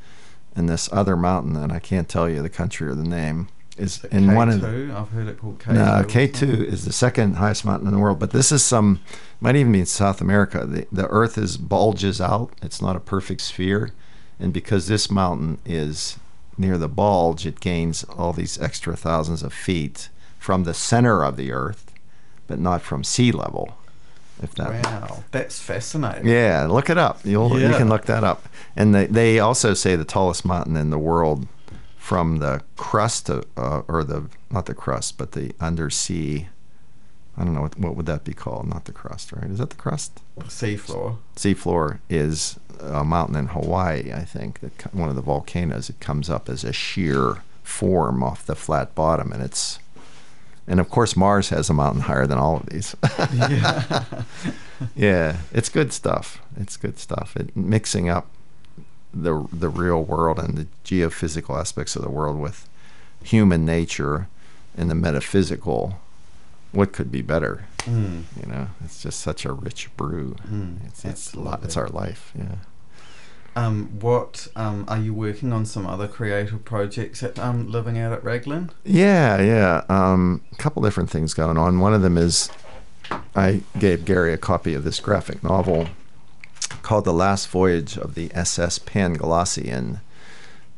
and 0.54 0.68
this 0.68 0.88
other 0.92 1.16
mountain 1.16 1.56
and 1.56 1.72
i 1.72 1.78
can't 1.78 2.08
tell 2.08 2.28
you 2.28 2.42
the 2.42 2.48
country 2.48 2.88
or 2.88 2.94
the 2.94 3.02
name 3.02 3.48
is 3.76 4.04
in 4.04 4.24
K2? 4.24 4.36
one 4.36 4.48
of 4.50 4.60
the 4.60 4.94
I've 4.94 5.08
heard 5.10 5.28
it 5.28 5.38
called 5.38 5.58
K2. 5.58 5.74
no, 5.74 6.04
K2 6.06 6.64
is 6.64 6.84
the 6.84 6.92
second 6.92 7.36
highest 7.36 7.64
mountain 7.64 7.88
in 7.88 7.94
the 7.94 8.00
world, 8.00 8.18
but 8.18 8.30
this 8.30 8.52
is 8.52 8.64
some, 8.64 9.00
might 9.40 9.56
even 9.56 9.72
be 9.72 9.80
in 9.80 9.86
South 9.86 10.20
America. 10.20 10.66
The, 10.66 10.86
the 10.92 11.06
Earth 11.08 11.38
is 11.38 11.56
bulges 11.56 12.20
out. 12.20 12.52
It's 12.60 12.82
not 12.82 12.96
a 12.96 13.00
perfect 13.00 13.40
sphere. 13.40 13.92
And 14.38 14.52
because 14.52 14.88
this 14.88 15.10
mountain 15.10 15.58
is 15.64 16.18
near 16.58 16.76
the 16.76 16.88
bulge, 16.88 17.46
it 17.46 17.60
gains 17.60 18.04
all 18.04 18.32
these 18.32 18.60
extra 18.60 18.96
thousands 18.96 19.42
of 19.42 19.52
feet 19.52 20.10
from 20.38 20.64
the 20.64 20.74
center 20.74 21.24
of 21.24 21.36
the 21.36 21.52
Earth, 21.52 21.92
but 22.46 22.58
not 22.58 22.82
from 22.82 23.04
sea 23.04 23.32
level. 23.32 23.76
If 24.42 24.54
that 24.56 24.84
Wow, 24.84 25.24
that's 25.30 25.60
fascinating. 25.60 26.26
yeah, 26.26 26.66
look 26.66 26.90
it 26.90 26.98
up. 26.98 27.20
You'll 27.24 27.60
you 27.60 27.68
can 27.70 27.88
look 27.88 28.06
that 28.06 28.24
up. 28.24 28.48
And 28.76 28.94
they 28.94 29.06
they 29.06 29.38
also 29.38 29.74
say 29.74 29.96
the 29.96 30.04
tallest 30.04 30.44
mountain 30.44 30.76
in 30.76 30.90
the 30.90 30.98
world 30.98 31.46
from 31.96 32.38
the 32.38 32.62
crust 32.76 33.28
of, 33.28 33.44
uh, 33.56 33.82
or 33.86 34.02
the 34.02 34.24
not 34.50 34.66
the 34.66 34.74
crust, 34.74 35.16
but 35.18 35.32
the 35.32 35.52
undersea. 35.60 36.48
I 37.36 37.44
don't 37.44 37.54
know 37.54 37.62
what 37.62 37.78
what 37.78 37.96
would 37.96 38.06
that 38.06 38.24
be 38.24 38.34
called? 38.34 38.68
Not 38.68 38.84
the 38.86 38.92
crust, 38.92 39.32
right? 39.32 39.48
Is 39.50 39.58
that 39.58 39.70
the 39.70 39.76
crust? 39.76 40.20
Seafloor. 40.40 41.16
Seafloor 41.36 41.98
is 42.10 42.58
a 42.80 43.04
mountain 43.04 43.36
in 43.36 43.46
Hawaii, 43.48 44.12
I 44.12 44.24
think. 44.24 44.60
That 44.60 44.94
one 44.94 45.08
of 45.08 45.14
the 45.16 45.22
volcanoes. 45.22 45.88
It 45.88 46.00
comes 46.00 46.28
up 46.28 46.48
as 46.48 46.64
a 46.64 46.72
sheer 46.72 47.42
form 47.62 48.22
off 48.22 48.44
the 48.44 48.56
flat 48.56 48.94
bottom, 48.94 49.32
and 49.32 49.42
it's. 49.42 49.78
And 50.66 50.78
of 50.80 50.88
course, 50.88 51.16
Mars 51.16 51.48
has 51.50 51.68
a 51.68 51.74
mountain 51.74 52.02
higher 52.02 52.26
than 52.26 52.38
all 52.38 52.56
of 52.56 52.66
these. 52.66 52.94
Yeah. 53.34 54.04
Yeah, 54.96 55.36
it's 55.52 55.68
good 55.68 55.92
stuff. 55.92 56.42
It's 56.56 56.76
good 56.76 56.98
stuff. 56.98 57.36
It 57.36 57.56
mixing 57.56 58.08
up 58.08 58.26
the 59.14 59.46
the 59.52 59.68
real 59.68 60.02
world 60.02 60.40
and 60.40 60.58
the 60.58 60.66
geophysical 60.84 61.56
aspects 61.56 61.94
of 61.94 62.02
the 62.02 62.10
world 62.10 62.36
with 62.40 62.68
human 63.22 63.64
nature 63.64 64.26
and 64.76 64.90
the 64.90 64.96
metaphysical. 64.96 66.00
What 66.72 66.92
could 66.92 67.12
be 67.12 67.22
better? 67.22 67.66
Mm. 67.82 68.24
You 68.40 68.46
know, 68.50 68.68
it's 68.84 69.00
just 69.00 69.20
such 69.20 69.44
a 69.44 69.52
rich 69.52 69.88
brew. 69.96 70.34
Mm, 70.50 70.84
It's 70.86 71.04
it's, 71.04 71.36
li- 71.36 71.58
it's 71.62 71.76
our 71.76 71.88
life. 71.88 72.32
Yeah. 72.36 72.56
Um, 73.54 73.98
what 74.00 74.48
um, 74.56 74.86
are 74.88 74.98
you 74.98 75.12
working 75.12 75.52
on? 75.52 75.66
Some 75.66 75.86
other 75.86 76.08
creative 76.08 76.64
projects 76.64 77.22
at 77.22 77.38
um, 77.38 77.70
living 77.70 77.98
out 77.98 78.12
at 78.12 78.24
Raglan? 78.24 78.70
Yeah, 78.84 79.40
yeah. 79.42 79.84
Um, 79.88 80.42
a 80.52 80.56
couple 80.56 80.82
different 80.82 81.10
things 81.10 81.34
going 81.34 81.58
on. 81.58 81.78
One 81.78 81.92
of 81.92 82.02
them 82.02 82.16
is 82.16 82.50
I 83.36 83.60
gave 83.78 84.04
Gary 84.04 84.32
a 84.32 84.38
copy 84.38 84.74
of 84.74 84.84
this 84.84 85.00
graphic 85.00 85.42
novel 85.42 85.88
called 86.82 87.04
The 87.04 87.12
Last 87.12 87.48
Voyage 87.48 87.98
of 87.98 88.14
the 88.14 88.30
SS 88.34 88.78
Panglossian. 88.78 90.00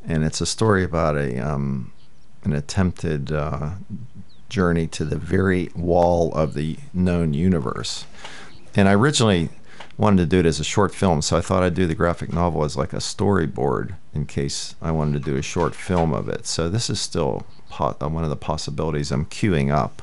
And 0.07 0.25
it's 0.25 0.41
a 0.41 0.47
story 0.47 0.85
about 0.85 1.17
a 1.17 1.39
um, 1.39 1.93
an 2.43 2.53
attempted 2.53 3.33
uh, 3.33 3.71
journey 4.49 4.87
to 4.89 5.05
the 5.05 5.17
very 5.17 5.71
wall 5.75 6.33
of 6.35 6.55
the 6.55 6.77
known 6.93 7.35
universe. 7.35 8.05
And 8.77 8.89
I 8.89 8.93
originally 8.95 9.51
wanted 9.97 10.23
to 10.23 10.27
do 10.27 10.41
it 10.41 10.47
as 10.47 10.59
a 10.59 10.65
short 10.65 10.95
film, 10.95 11.23
so 11.23 11.37
I 11.37 11.41
thought 11.41 11.63
I'd 11.63 11.75
do 11.75 11.87
the 11.87 11.95
graphic 11.95 12.33
novel 12.33 12.65
as 12.65 12.77
like 12.77 12.93
a 12.93 12.97
storyboard 12.97 13.95
in 14.13 14.27
case 14.27 14.75
I 14.83 14.91
wanted 14.91 15.13
to 15.15 15.31
do 15.31 15.37
a 15.37 15.43
short 15.43 15.75
film 15.75 16.13
of 16.13 16.29
it. 16.29 16.47
So 16.47 16.69
this 16.69 16.91
is 16.91 17.01
still 17.01 17.47
uh, 17.79 17.93
one 18.01 18.25
of 18.25 18.31
the 18.31 18.37
possibilities 18.37 19.13
I'm 19.13 19.27
queuing 19.27 19.73
up. 19.73 20.03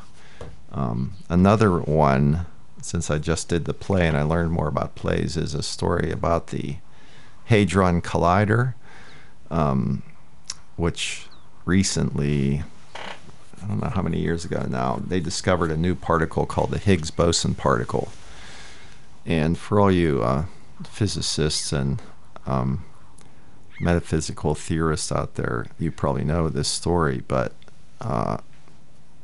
Um, 0.72 1.16
another 1.30 1.80
one, 1.80 2.46
since 2.82 3.12
I 3.12 3.18
just 3.18 3.50
did 3.50 3.66
the 3.66 3.74
play 3.74 4.08
and 4.08 4.16
I 4.16 4.24
learned 4.24 4.52
more 4.52 4.68
about 4.68 4.96
plays, 4.96 5.36
is 5.36 5.54
a 5.54 5.64
story 5.64 6.12
about 6.12 6.48
the 6.48 6.78
Hadron 7.46 8.02
Collider, 8.02 8.76
um, 9.50 10.04
which 10.78 11.26
recently, 11.66 12.64
I 13.62 13.68
don't 13.68 13.82
know 13.82 13.90
how 13.90 14.02
many 14.02 14.20
years 14.20 14.46
ago 14.46 14.66
now, 14.70 15.02
they 15.06 15.20
discovered 15.20 15.70
a 15.70 15.78
new 15.78 15.96
particle 15.96 16.46
called 16.46 16.72
the 16.72 16.78
Higgs 16.78 17.12
boson 17.12 17.56
particle. 17.56 18.10
And 19.26 19.58
for 19.58 19.80
all 19.80 19.92
you 19.92 20.22
uh, 20.24 20.46
physicists 20.84 21.72
and 21.72 22.02
um, 22.46 22.84
metaphysical 23.80 24.56
theorists 24.56 25.12
out 25.12 25.36
there, 25.36 25.66
you 25.80 25.92
probably 25.92 26.24
know 26.24 26.50
this 26.50 26.68
story, 26.68 27.24
but 27.28 27.54
uh, 28.00 28.38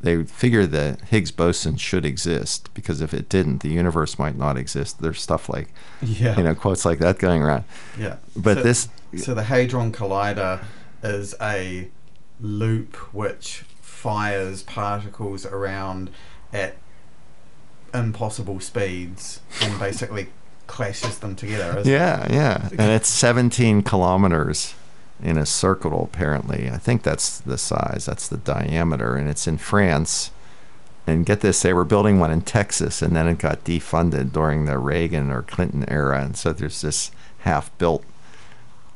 they 0.02 0.24
figure 0.24 0.66
the 0.68 0.98
Higgs 1.10 1.32
boson 1.32 1.78
should 1.78 2.06
exist 2.06 2.72
because 2.74 3.02
if 3.02 3.14
it 3.14 3.30
didn't, 3.30 3.62
the 3.64 3.70
universe 3.70 4.20
might 4.20 4.36
not 4.38 4.58
exist. 4.58 5.02
There's 5.02 5.22
stuff 5.22 5.50
like, 5.50 5.70
Yeah. 6.02 6.38
you 6.38 6.44
know, 6.44 6.54
quotes 6.56 6.86
like 6.86 7.00
that 7.00 7.18
going 7.20 7.42
around. 7.42 7.64
yeah. 7.98 8.18
But 8.36 8.58
So- 8.58 8.64
this, 8.64 8.90
So 9.18 9.34
the 9.34 9.44
Hadron 9.44 9.92
Collider 9.92 10.64
is 11.02 11.34
a 11.42 11.90
loop 12.40 12.96
which 13.14 13.64
fires 13.82 14.62
particles 14.64 15.46
around 15.46 16.12
at 16.54 16.76
impossible 17.94 18.60
speeds 18.60 19.42
and 19.62 19.80
basically 19.80 20.28
clashes 20.68 21.20
them 21.20 21.36
together. 21.36 21.80
isn't 21.80 21.92
it? 21.92 21.96
yeah, 21.96 22.28
yeah, 22.32 22.70
and 22.72 22.92
it's 22.92 23.10
17 23.10 23.84
kilometers 23.84 24.76
in 25.22 25.38
a 25.38 25.46
circle 25.46 26.04
apparently. 26.04 26.70
I 26.70 26.78
think 26.78 27.04
that's 27.04 27.40
the 27.40 27.58
size, 27.58 28.06
that's 28.06 28.28
the 28.28 28.38
diameter, 28.38 29.16
and 29.16 29.30
it's 29.30 29.48
in 29.48 29.58
France. 29.58 30.32
And 31.06 31.26
get 31.26 31.40
this, 31.40 31.62
they 31.62 31.72
were 31.72 31.86
building 31.86 32.20
one 32.20 32.32
in 32.32 32.42
Texas, 32.42 33.02
and 33.02 33.16
then 33.16 33.28
it 33.28 33.38
got 33.38 33.64
defunded 33.64 34.34
during 34.34 34.66
the 34.66 34.78
Reagan 34.78 35.32
or 35.32 35.42
Clinton 35.42 35.86
era, 35.88 36.22
and 36.22 36.36
so 36.36 36.52
there's 36.52 36.82
this 36.82 37.12
half-built 37.40 38.04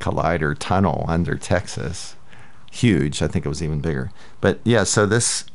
collider 0.01 0.53
tunnel 0.57 1.05
under 1.07 1.35
Texas, 1.35 2.15
huge. 2.69 3.21
I 3.21 3.27
think 3.27 3.45
it 3.45 3.49
was 3.49 3.63
even 3.63 3.79
bigger. 3.79 4.11
But 4.41 4.59
yeah, 4.65 4.83
so 4.83 5.05
this 5.05 5.45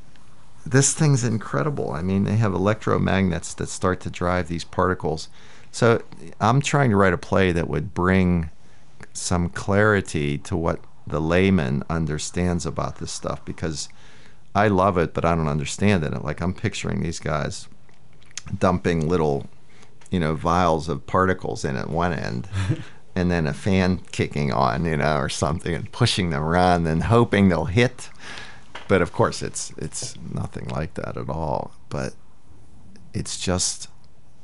this 0.66 0.92
thing's 0.92 1.24
incredible. 1.24 1.92
I 1.92 2.02
mean, 2.02 2.24
they 2.24 2.36
have 2.36 2.52
electromagnets 2.52 3.54
that 3.56 3.68
start 3.68 4.00
to 4.00 4.10
drive 4.10 4.48
these 4.48 4.64
particles. 4.64 5.28
So 5.70 6.02
I'm 6.40 6.60
trying 6.60 6.90
to 6.90 6.96
write 6.96 7.12
a 7.12 7.18
play 7.18 7.52
that 7.52 7.68
would 7.68 7.94
bring 7.94 8.50
some 9.12 9.48
clarity 9.48 10.38
to 10.38 10.56
what 10.56 10.80
the 11.06 11.20
layman 11.20 11.84
understands 11.88 12.66
about 12.66 12.96
this 12.96 13.12
stuff 13.12 13.44
because 13.44 13.88
I 14.54 14.68
love 14.68 14.98
it, 14.98 15.14
but 15.14 15.24
I 15.24 15.34
don't 15.34 15.48
understand 15.48 16.02
it. 16.02 16.24
Like 16.24 16.40
I'm 16.40 16.52
picturing 16.52 17.00
these 17.00 17.20
guys 17.20 17.68
dumping 18.58 19.08
little, 19.08 19.46
you 20.10 20.18
know, 20.18 20.34
vials 20.34 20.88
of 20.88 21.06
particles 21.06 21.64
in 21.64 21.76
at 21.76 21.90
one 21.90 22.12
end. 22.12 22.48
and 23.14 23.30
then 23.30 23.46
a 23.46 23.54
fan 23.54 23.98
kicking 24.12 24.52
on, 24.52 24.84
you 24.84 24.96
know, 24.96 25.16
or 25.16 25.28
something, 25.28 25.74
and 25.74 25.90
pushing 25.90 26.30
them 26.30 26.42
around, 26.42 26.86
and 26.86 27.04
hoping 27.04 27.48
they'll 27.48 27.64
hit. 27.64 28.10
But 28.88 29.02
of 29.02 29.12
course, 29.12 29.42
it's 29.42 29.72
it's 29.76 30.14
nothing 30.32 30.68
like 30.68 30.94
that 30.94 31.16
at 31.16 31.28
all. 31.28 31.72
But 31.88 32.14
it's 33.14 33.38
just, 33.40 33.88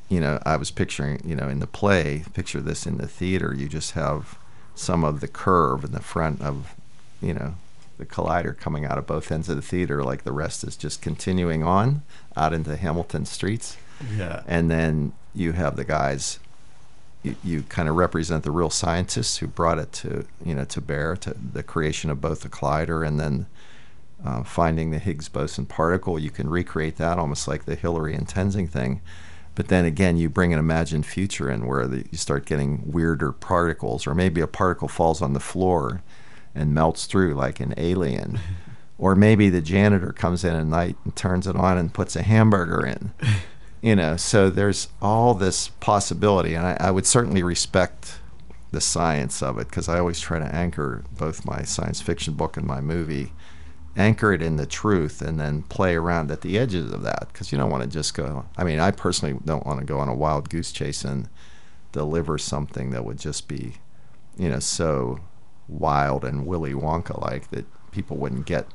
you 0.09 0.21
know, 0.21 0.41
I 0.45 0.57
was 0.57 0.71
picturing, 0.71 1.21
you 1.25 1.37
know, 1.37 1.49
in 1.49 1.61
the 1.61 1.67
play, 1.67 2.25
picture 2.35 2.61
this 2.61 2.87
in 2.87 2.99
the 2.99 3.07
theater. 3.07 3.55
You 3.55 3.69
just 3.69 3.93
have 3.93 4.39
some 4.75 5.05
of 5.05 5.21
the 5.21 5.29
curve 5.29 5.85
in 5.85 5.93
the 5.93 6.01
front 6.01 6.41
of, 6.41 6.75
you 7.21 7.35
know, 7.35 7.55
the 7.99 8.07
collider 8.07 8.57
coming 8.59 8.85
out 8.85 8.97
of 8.99 9.07
both 9.07 9.31
ends 9.31 9.49
of 9.49 9.57
the 9.57 9.63
theater, 9.63 10.03
like 10.03 10.25
the 10.25 10.33
rest 10.33 10.65
is 10.65 10.77
just 10.77 11.03
continuing 11.03 11.63
on 11.63 12.03
out 12.37 12.53
into 12.55 12.75
Hamilton 12.77 13.27
streets 13.27 13.77
Yeah. 14.17 14.43
and 14.47 14.71
then 14.71 15.13
you 15.35 15.53
have 15.53 15.77
the 15.77 15.85
guys 15.85 16.39
you, 17.23 17.37
you 17.45 17.63
kind 17.63 17.89
of 17.89 17.95
represent 17.95 18.43
the 18.43 18.51
real 18.51 18.71
scientists 18.71 19.37
who 19.37 19.47
brought 19.47 19.79
it 19.79 19.93
to 19.93 20.25
you 20.45 20.55
know 20.55 20.65
to 20.65 20.81
bear 20.81 21.15
to 21.17 21.35
the 21.53 21.63
creation 21.63 22.11
of 22.11 22.21
both 22.21 22.41
the 22.41 22.49
collider 22.49 23.07
and 23.07 23.21
then 23.21 23.47
uh, 24.25 24.43
finding 24.43 24.91
the 24.91 24.99
Higgs 24.99 25.29
boson 25.29 25.67
particle. 25.67 26.19
You 26.19 26.31
can 26.31 26.49
recreate 26.49 26.97
that 26.97 27.19
almost 27.19 27.49
like 27.49 27.65
the 27.65 27.75
Hillary 27.75 28.15
and 28.15 28.27
Tenzing 28.27 28.69
thing. 28.69 29.01
But 29.55 29.69
then 29.69 29.85
again, 29.85 30.17
you 30.17 30.31
bring 30.31 30.53
an 30.53 30.59
imagined 30.59 31.05
future 31.05 31.51
in 31.51 31.67
where 31.67 31.87
the, 31.87 32.07
you 32.11 32.17
start 32.17 32.47
getting 32.47 32.91
weirder 32.91 33.33
particles, 33.33 34.07
or 34.07 34.15
maybe 34.15 34.41
a 34.41 34.47
particle 34.47 34.89
falls 34.89 35.21
on 35.21 35.35
the 35.35 35.41
floor 35.41 36.03
and 36.55 36.75
melts 36.75 37.07
through 37.07 37.35
like 37.35 37.61
an 37.61 37.75
alien. 37.77 38.41
or 38.99 39.15
maybe 39.15 39.51
the 39.51 39.61
janitor 39.61 40.13
comes 40.13 40.45
in 40.45 40.55
at 40.55 40.67
night 40.67 40.97
and 41.05 41.15
turns 41.17 41.47
it 41.47 41.57
on 41.57 41.77
and 41.77 41.93
puts 41.93 42.17
a 42.17 42.23
hamburger 42.23 42.87
in. 42.87 43.13
You 43.85 43.97
know, 43.97 44.17
so 44.17 44.49
there's 44.49 44.87
all 45.03 45.35
this 45.35 45.67
possibility, 45.81 46.55
and 46.55 46.65
I, 46.65 46.77
I 46.79 46.93
would 46.93 47.05
certainly 47.05 47.43
respect 47.43 48.21
the 48.71 48.81
science 48.81 49.43
of 49.43 49.59
it 49.59 49.69
because 49.69 49.89
I 49.89 49.99
always 49.99 50.21
try 50.21 50.39
to 50.39 50.55
anchor 50.55 51.03
both 51.19 51.45
my 51.45 51.63
science 51.63 52.01
fiction 52.01 52.35
book 52.35 52.57
and 52.57 52.65
my 52.65 52.81
movie 52.81 53.33
anchor 53.97 54.33
it 54.33 54.41
in 54.43 54.57
the 54.57 54.67
truth 54.67 55.21
and 55.21 55.39
then 55.39 55.63
play 55.65 55.95
around 55.95 56.31
at 56.31 56.41
the 56.41 56.59
edges 56.59 56.91
of 56.93 57.03
that. 57.03 57.29
Because 57.33 57.53
you 57.53 57.59
don't 57.59 57.71
want 57.71 57.83
to 57.83 57.89
just 57.89 58.15
go 58.15 58.47
i 58.57 58.65
mean 58.65 58.79
i 58.81 58.91
personally 58.91 59.39
don't 59.45 59.67
want 59.67 59.79
to 59.81 59.85
go 59.87 59.99
on 59.99 60.09
a 60.09 60.15
wild 60.15 60.49
goose 60.51 60.73
chase 60.73 61.05
and 61.05 61.29
deliver 61.93 62.39
something 62.39 62.91
that 62.91 63.05
would 63.05 63.19
just 63.19 63.49
be 63.49 63.75
you 64.39 64.49
know 64.49 64.59
so 64.59 65.21
wild 65.69 66.25
and 66.25 66.47
willy 66.47 66.73
wonka 66.73 67.21
like 67.21 67.51
that 67.51 67.67
people 67.91 68.17
wouldn't 68.17 68.47
get 68.47 68.67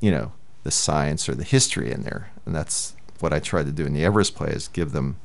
you 0.00 0.10
know 0.10 0.32
the 0.64 0.70
science 0.70 1.28
or 1.28 1.34
the 1.34 1.42
history 1.44 1.90
in 1.90 2.02
there. 2.02 2.30
And 2.46 2.54
that's 2.54 2.94
what 3.20 3.32
i 3.32 3.38
tried 3.40 3.66
to 3.66 3.72
do 3.72 3.84
in 3.86 3.94
the 3.94 4.04
everest 4.04 4.34
play 4.34 4.50
is 4.50 4.68
give 4.68 4.92
them 4.92 5.16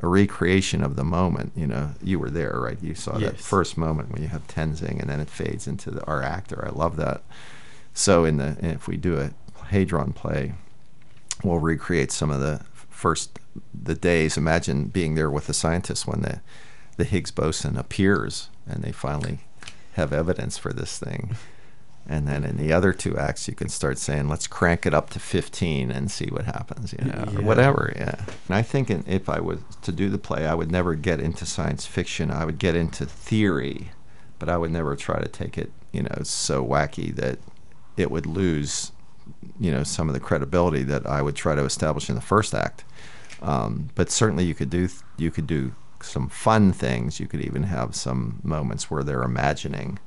a 0.00 0.06
recreation 0.06 0.82
of 0.84 0.94
the 0.96 1.02
moment 1.04 1.52
you 1.56 1.66
know. 1.66 1.90
You 2.02 2.18
were 2.20 2.30
there 2.30 2.60
right? 2.60 2.78
You 2.80 2.94
saw 2.94 3.18
Yes. 3.18 3.32
that 3.32 3.40
first 3.40 3.76
moment 3.76 4.12
when 4.12 4.22
you 4.22 4.28
have 4.28 4.46
tenzing 4.46 5.00
and 5.00 5.10
then 5.10 5.18
it 5.20 5.28
fades 5.28 5.66
into 5.66 5.90
the, 5.90 6.04
our 6.06 6.22
actor. 6.22 6.64
I 6.64 6.70
love 6.70 6.96
that 6.96 7.22
so 7.98 8.24
in 8.24 8.36
the 8.36 8.56
if 8.60 8.86
we 8.86 8.96
do 8.96 9.18
a 9.18 9.30
Hadron 9.66 10.12
play, 10.12 10.54
we'll 11.42 11.58
recreate 11.58 12.12
some 12.12 12.30
of 12.30 12.40
the 12.40 12.60
first 12.88 13.38
the 13.74 13.94
days. 13.96 14.36
Imagine 14.36 14.84
being 14.86 15.14
there 15.16 15.30
with 15.30 15.46
the 15.48 15.54
scientists 15.54 16.06
when 16.06 16.22
the 16.22 16.40
the 16.96 17.04
Higgs 17.04 17.30
boson 17.32 17.76
appears 17.76 18.50
and 18.68 18.82
they 18.82 18.92
finally 18.92 19.40
have 19.94 20.12
evidence 20.12 20.56
for 20.58 20.72
this 20.72 20.98
thing. 20.98 21.36
And 22.10 22.26
then 22.26 22.42
in 22.44 22.56
the 22.56 22.72
other 22.72 22.92
two 22.92 23.18
acts, 23.18 23.48
you 23.48 23.54
can 23.54 23.68
start 23.68 23.98
saying, 23.98 24.28
"Let's 24.28 24.46
crank 24.46 24.86
it 24.86 24.94
up 24.94 25.10
to 25.10 25.18
15 25.18 25.90
and 25.90 26.10
see 26.10 26.26
what 26.30 26.44
happens," 26.46 26.94
you 26.98 27.04
know, 27.04 27.24
Yeah. 27.32 27.38
or 27.40 27.42
whatever. 27.42 27.92
Yeah. 27.96 28.14
And 28.48 28.56
I 28.56 28.62
think 28.62 28.90
in, 28.90 29.04
if 29.06 29.28
I 29.28 29.40
was 29.40 29.58
to 29.82 29.92
do 29.92 30.08
the 30.08 30.18
play, 30.18 30.46
I 30.46 30.54
would 30.54 30.70
never 30.72 30.94
get 30.94 31.20
into 31.20 31.44
science 31.44 31.84
fiction. 31.84 32.30
I 32.30 32.44
would 32.46 32.58
get 32.58 32.74
into 32.74 33.04
theory, 33.04 33.90
but 34.38 34.48
I 34.48 34.56
would 34.56 34.70
never 34.70 34.96
try 34.96 35.20
to 35.20 35.28
take 35.28 35.58
it, 35.58 35.70
you 35.92 36.02
know, 36.04 36.20
so 36.22 36.64
wacky 36.64 37.14
that 37.16 37.38
it 37.98 38.10
would 38.10 38.26
lose, 38.26 38.92
you 39.58 39.70
know, 39.70 39.82
some 39.82 40.08
of 40.08 40.14
the 40.14 40.20
credibility 40.20 40.82
that 40.84 41.06
I 41.06 41.22
would 41.22 41.34
try 41.34 41.54
to 41.54 41.64
establish 41.64 42.08
in 42.08 42.14
the 42.14 42.20
first 42.20 42.54
act. 42.54 42.84
Um, 43.42 43.90
but 43.94 44.10
certainly, 44.10 44.44
you 44.44 44.54
could 44.54 44.70
do 44.70 44.88
you 45.16 45.30
could 45.30 45.46
do 45.46 45.74
some 46.00 46.28
fun 46.28 46.72
things. 46.72 47.20
You 47.20 47.26
could 47.26 47.40
even 47.40 47.64
have 47.64 47.94
some 47.94 48.40
moments 48.42 48.90
where 48.90 49.02
they're 49.02 49.22
imagining. 49.22 49.98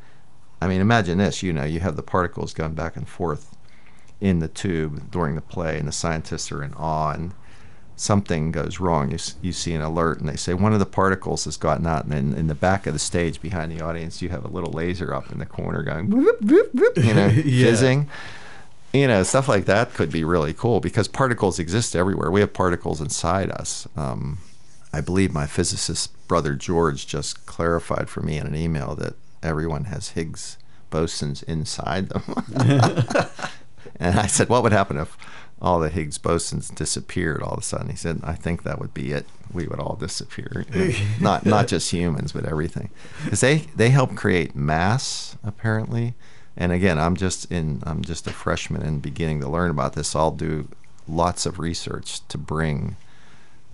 I 0.62 0.68
mean, 0.68 0.82
imagine 0.82 1.18
this. 1.18 1.42
You 1.42 1.54
know, 1.54 1.64
you 1.64 1.80
have 1.80 1.96
the 1.96 2.04
particles 2.04 2.54
going 2.54 2.74
back 2.74 2.96
and 2.96 3.08
forth 3.08 3.56
in 4.20 4.40
the 4.40 4.48
tube 4.48 5.10
during 5.10 5.36
the 5.36 5.42
play, 5.42 5.78
and 5.78 5.88
the 5.88 5.92
scientists 5.92 6.52
are 6.52 6.64
in 6.64 6.74
awe, 6.76 7.12
and 7.12 7.34
something 8.02 8.52
goes 8.52 8.80
wrong. 8.80 9.12
You, 9.12 9.20
you 9.42 9.54
see 9.54 9.74
an 9.74 9.82
alert, 9.82 10.20
and 10.20 10.28
they 10.28 10.36
say 10.36 10.54
one 10.56 10.74
of 10.74 10.80
the 10.80 10.86
particles 10.86 11.46
has 11.46 11.56
gotten 11.56 11.86
out, 11.86 12.04
and 12.06 12.12
then 12.12 12.34
in 12.34 12.48
the 12.48 12.56
back 12.56 12.88
of 12.88 12.94
the 12.94 13.00
stage 13.00 13.42
behind 13.42 13.72
the 13.72 13.82
audience, 13.84 14.22
you 14.22 14.30
have 14.30 14.44
a 14.44 14.48
little 14.48 14.72
laser 14.72 15.14
up 15.14 15.32
in 15.32 15.38
the 15.38 15.46
corner 15.46 15.84
going, 15.84 16.10
whoop, 16.10 16.42
whoop, 16.42 16.74
whoop, 16.74 16.98
you 16.98 17.14
know, 17.14 17.28
Yeah. 17.46 17.66
fizzing. 17.68 18.10
You 18.92 19.08
know, 19.08 19.24
stuff 19.24 19.48
like 19.48 19.66
that 19.66 19.94
could 19.94 20.12
be 20.12 20.24
really 20.26 20.52
cool 20.54 20.80
because 20.82 21.08
particles 21.08 21.60
exist 21.60 21.96
everywhere. 21.96 22.30
We 22.30 22.42
have 22.42 22.52
particles 22.54 23.00
inside 23.00 23.50
us. 23.50 23.88
Um, 23.96 24.40
I 24.92 25.00
believe 25.00 25.32
my 25.32 25.46
physicist 25.46 26.12
brother 26.28 26.56
George 26.56 27.08
just 27.08 27.46
clarified 27.46 28.10
for 28.10 28.22
me 28.22 28.38
in 28.38 28.46
an 28.48 28.56
email 28.56 28.96
that 28.96 29.14
everyone 29.42 29.86
has 29.86 30.10
Higgs 30.10 30.58
bosons 30.92 31.42
inside 31.44 32.10
them. 32.10 32.24
and 34.00 34.20
I 34.20 34.28
said, 34.28 34.50
what 34.50 34.64
would 34.64 34.74
happen 34.74 34.98
if 34.98 35.16
all 35.62 35.80
the 35.80 35.90
Higgs 35.90 36.18
bosons 36.18 36.74
disappeared 36.74 37.42
all 37.42 37.54
of 37.54 37.60
a 37.60 37.64
sudden? 37.64 37.90
He 37.90 37.96
said, 37.96 38.22
I 38.24 38.34
think 38.34 38.64
that 38.64 38.80
would 38.80 38.94
be 38.94 39.12
it. 39.12 39.26
We 39.54 39.68
would 39.68 39.80
all 39.80 39.96
disappear. 39.96 40.66
You 40.74 40.88
know, 40.88 40.94
not 41.22 41.46
not 41.46 41.68
just 41.68 41.92
humans, 41.92 42.32
but 42.32 42.46
everything. 42.46 42.90
Because 43.24 43.42
they, 43.42 43.58
they 43.76 43.90
help 43.90 44.16
create 44.16 44.56
mass, 44.56 45.38
apparently. 45.44 46.16
And 46.58 46.72
again, 46.72 47.00
I'm 47.00 47.16
just 47.16 47.52
in 47.52 47.82
I'm 47.86 48.04
just 48.04 48.28
a 48.28 48.32
freshman 48.32 48.82
and 48.82 49.02
beginning 49.02 49.42
to 49.42 49.50
learn 49.50 49.72
about 49.72 49.94
this. 49.94 50.16
I'll 50.16 50.32
do 50.32 50.68
lots 51.08 51.46
of 51.46 51.60
research 51.60 52.28
to 52.28 52.38
bring, 52.38 52.96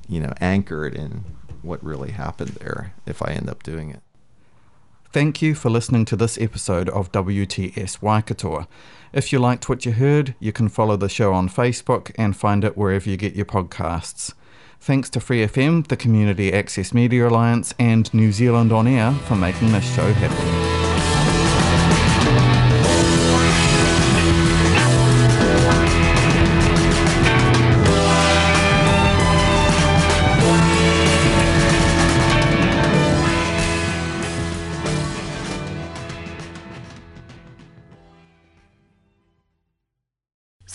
you 0.08 0.20
know, 0.20 0.34
anchor 0.40 0.86
it 0.86 0.94
in 0.96 1.24
what 1.62 1.84
really 1.84 2.12
happened 2.12 2.52
there 2.52 2.94
if 3.06 3.22
I 3.22 3.32
end 3.32 3.50
up 3.50 3.64
doing 3.64 3.90
it. 3.92 4.02
Thank 5.18 5.42
you 5.42 5.56
for 5.56 5.72
listening 5.72 6.06
to 6.06 6.16
this 6.16 6.38
episode 6.38 6.90
of 6.90 7.12
WTS 7.12 8.04
Waikato. 8.04 8.68
If 9.12 9.34
you 9.34 9.40
liked 9.40 9.68
what 9.68 9.84
you 9.84 9.94
heard, 9.94 10.36
you 10.40 10.52
can 10.52 10.70
follow 10.70 10.96
the 10.96 11.10
show 11.10 11.34
on 11.34 11.50
Facebook 11.50 12.12
and 12.20 12.38
find 12.38 12.64
it 12.64 12.78
wherever 12.78 13.10
you 13.10 13.18
get 13.18 13.34
your 13.34 13.48
podcasts. 13.48 14.36
Thanks 14.80 15.10
to 15.10 15.20
Free 15.20 15.44
FM, 15.44 15.88
the 15.88 15.98
Community 15.98 16.54
Access 16.54 16.94
Media 16.94 17.28
Alliance, 17.28 17.74
and 17.80 18.14
New 18.14 18.32
Zealand 18.32 18.72
On 18.72 18.86
Air 18.86 19.12
for 19.12 19.36
making 19.36 19.72
this 19.72 19.92
show 19.96 20.14
happen. 20.14 20.67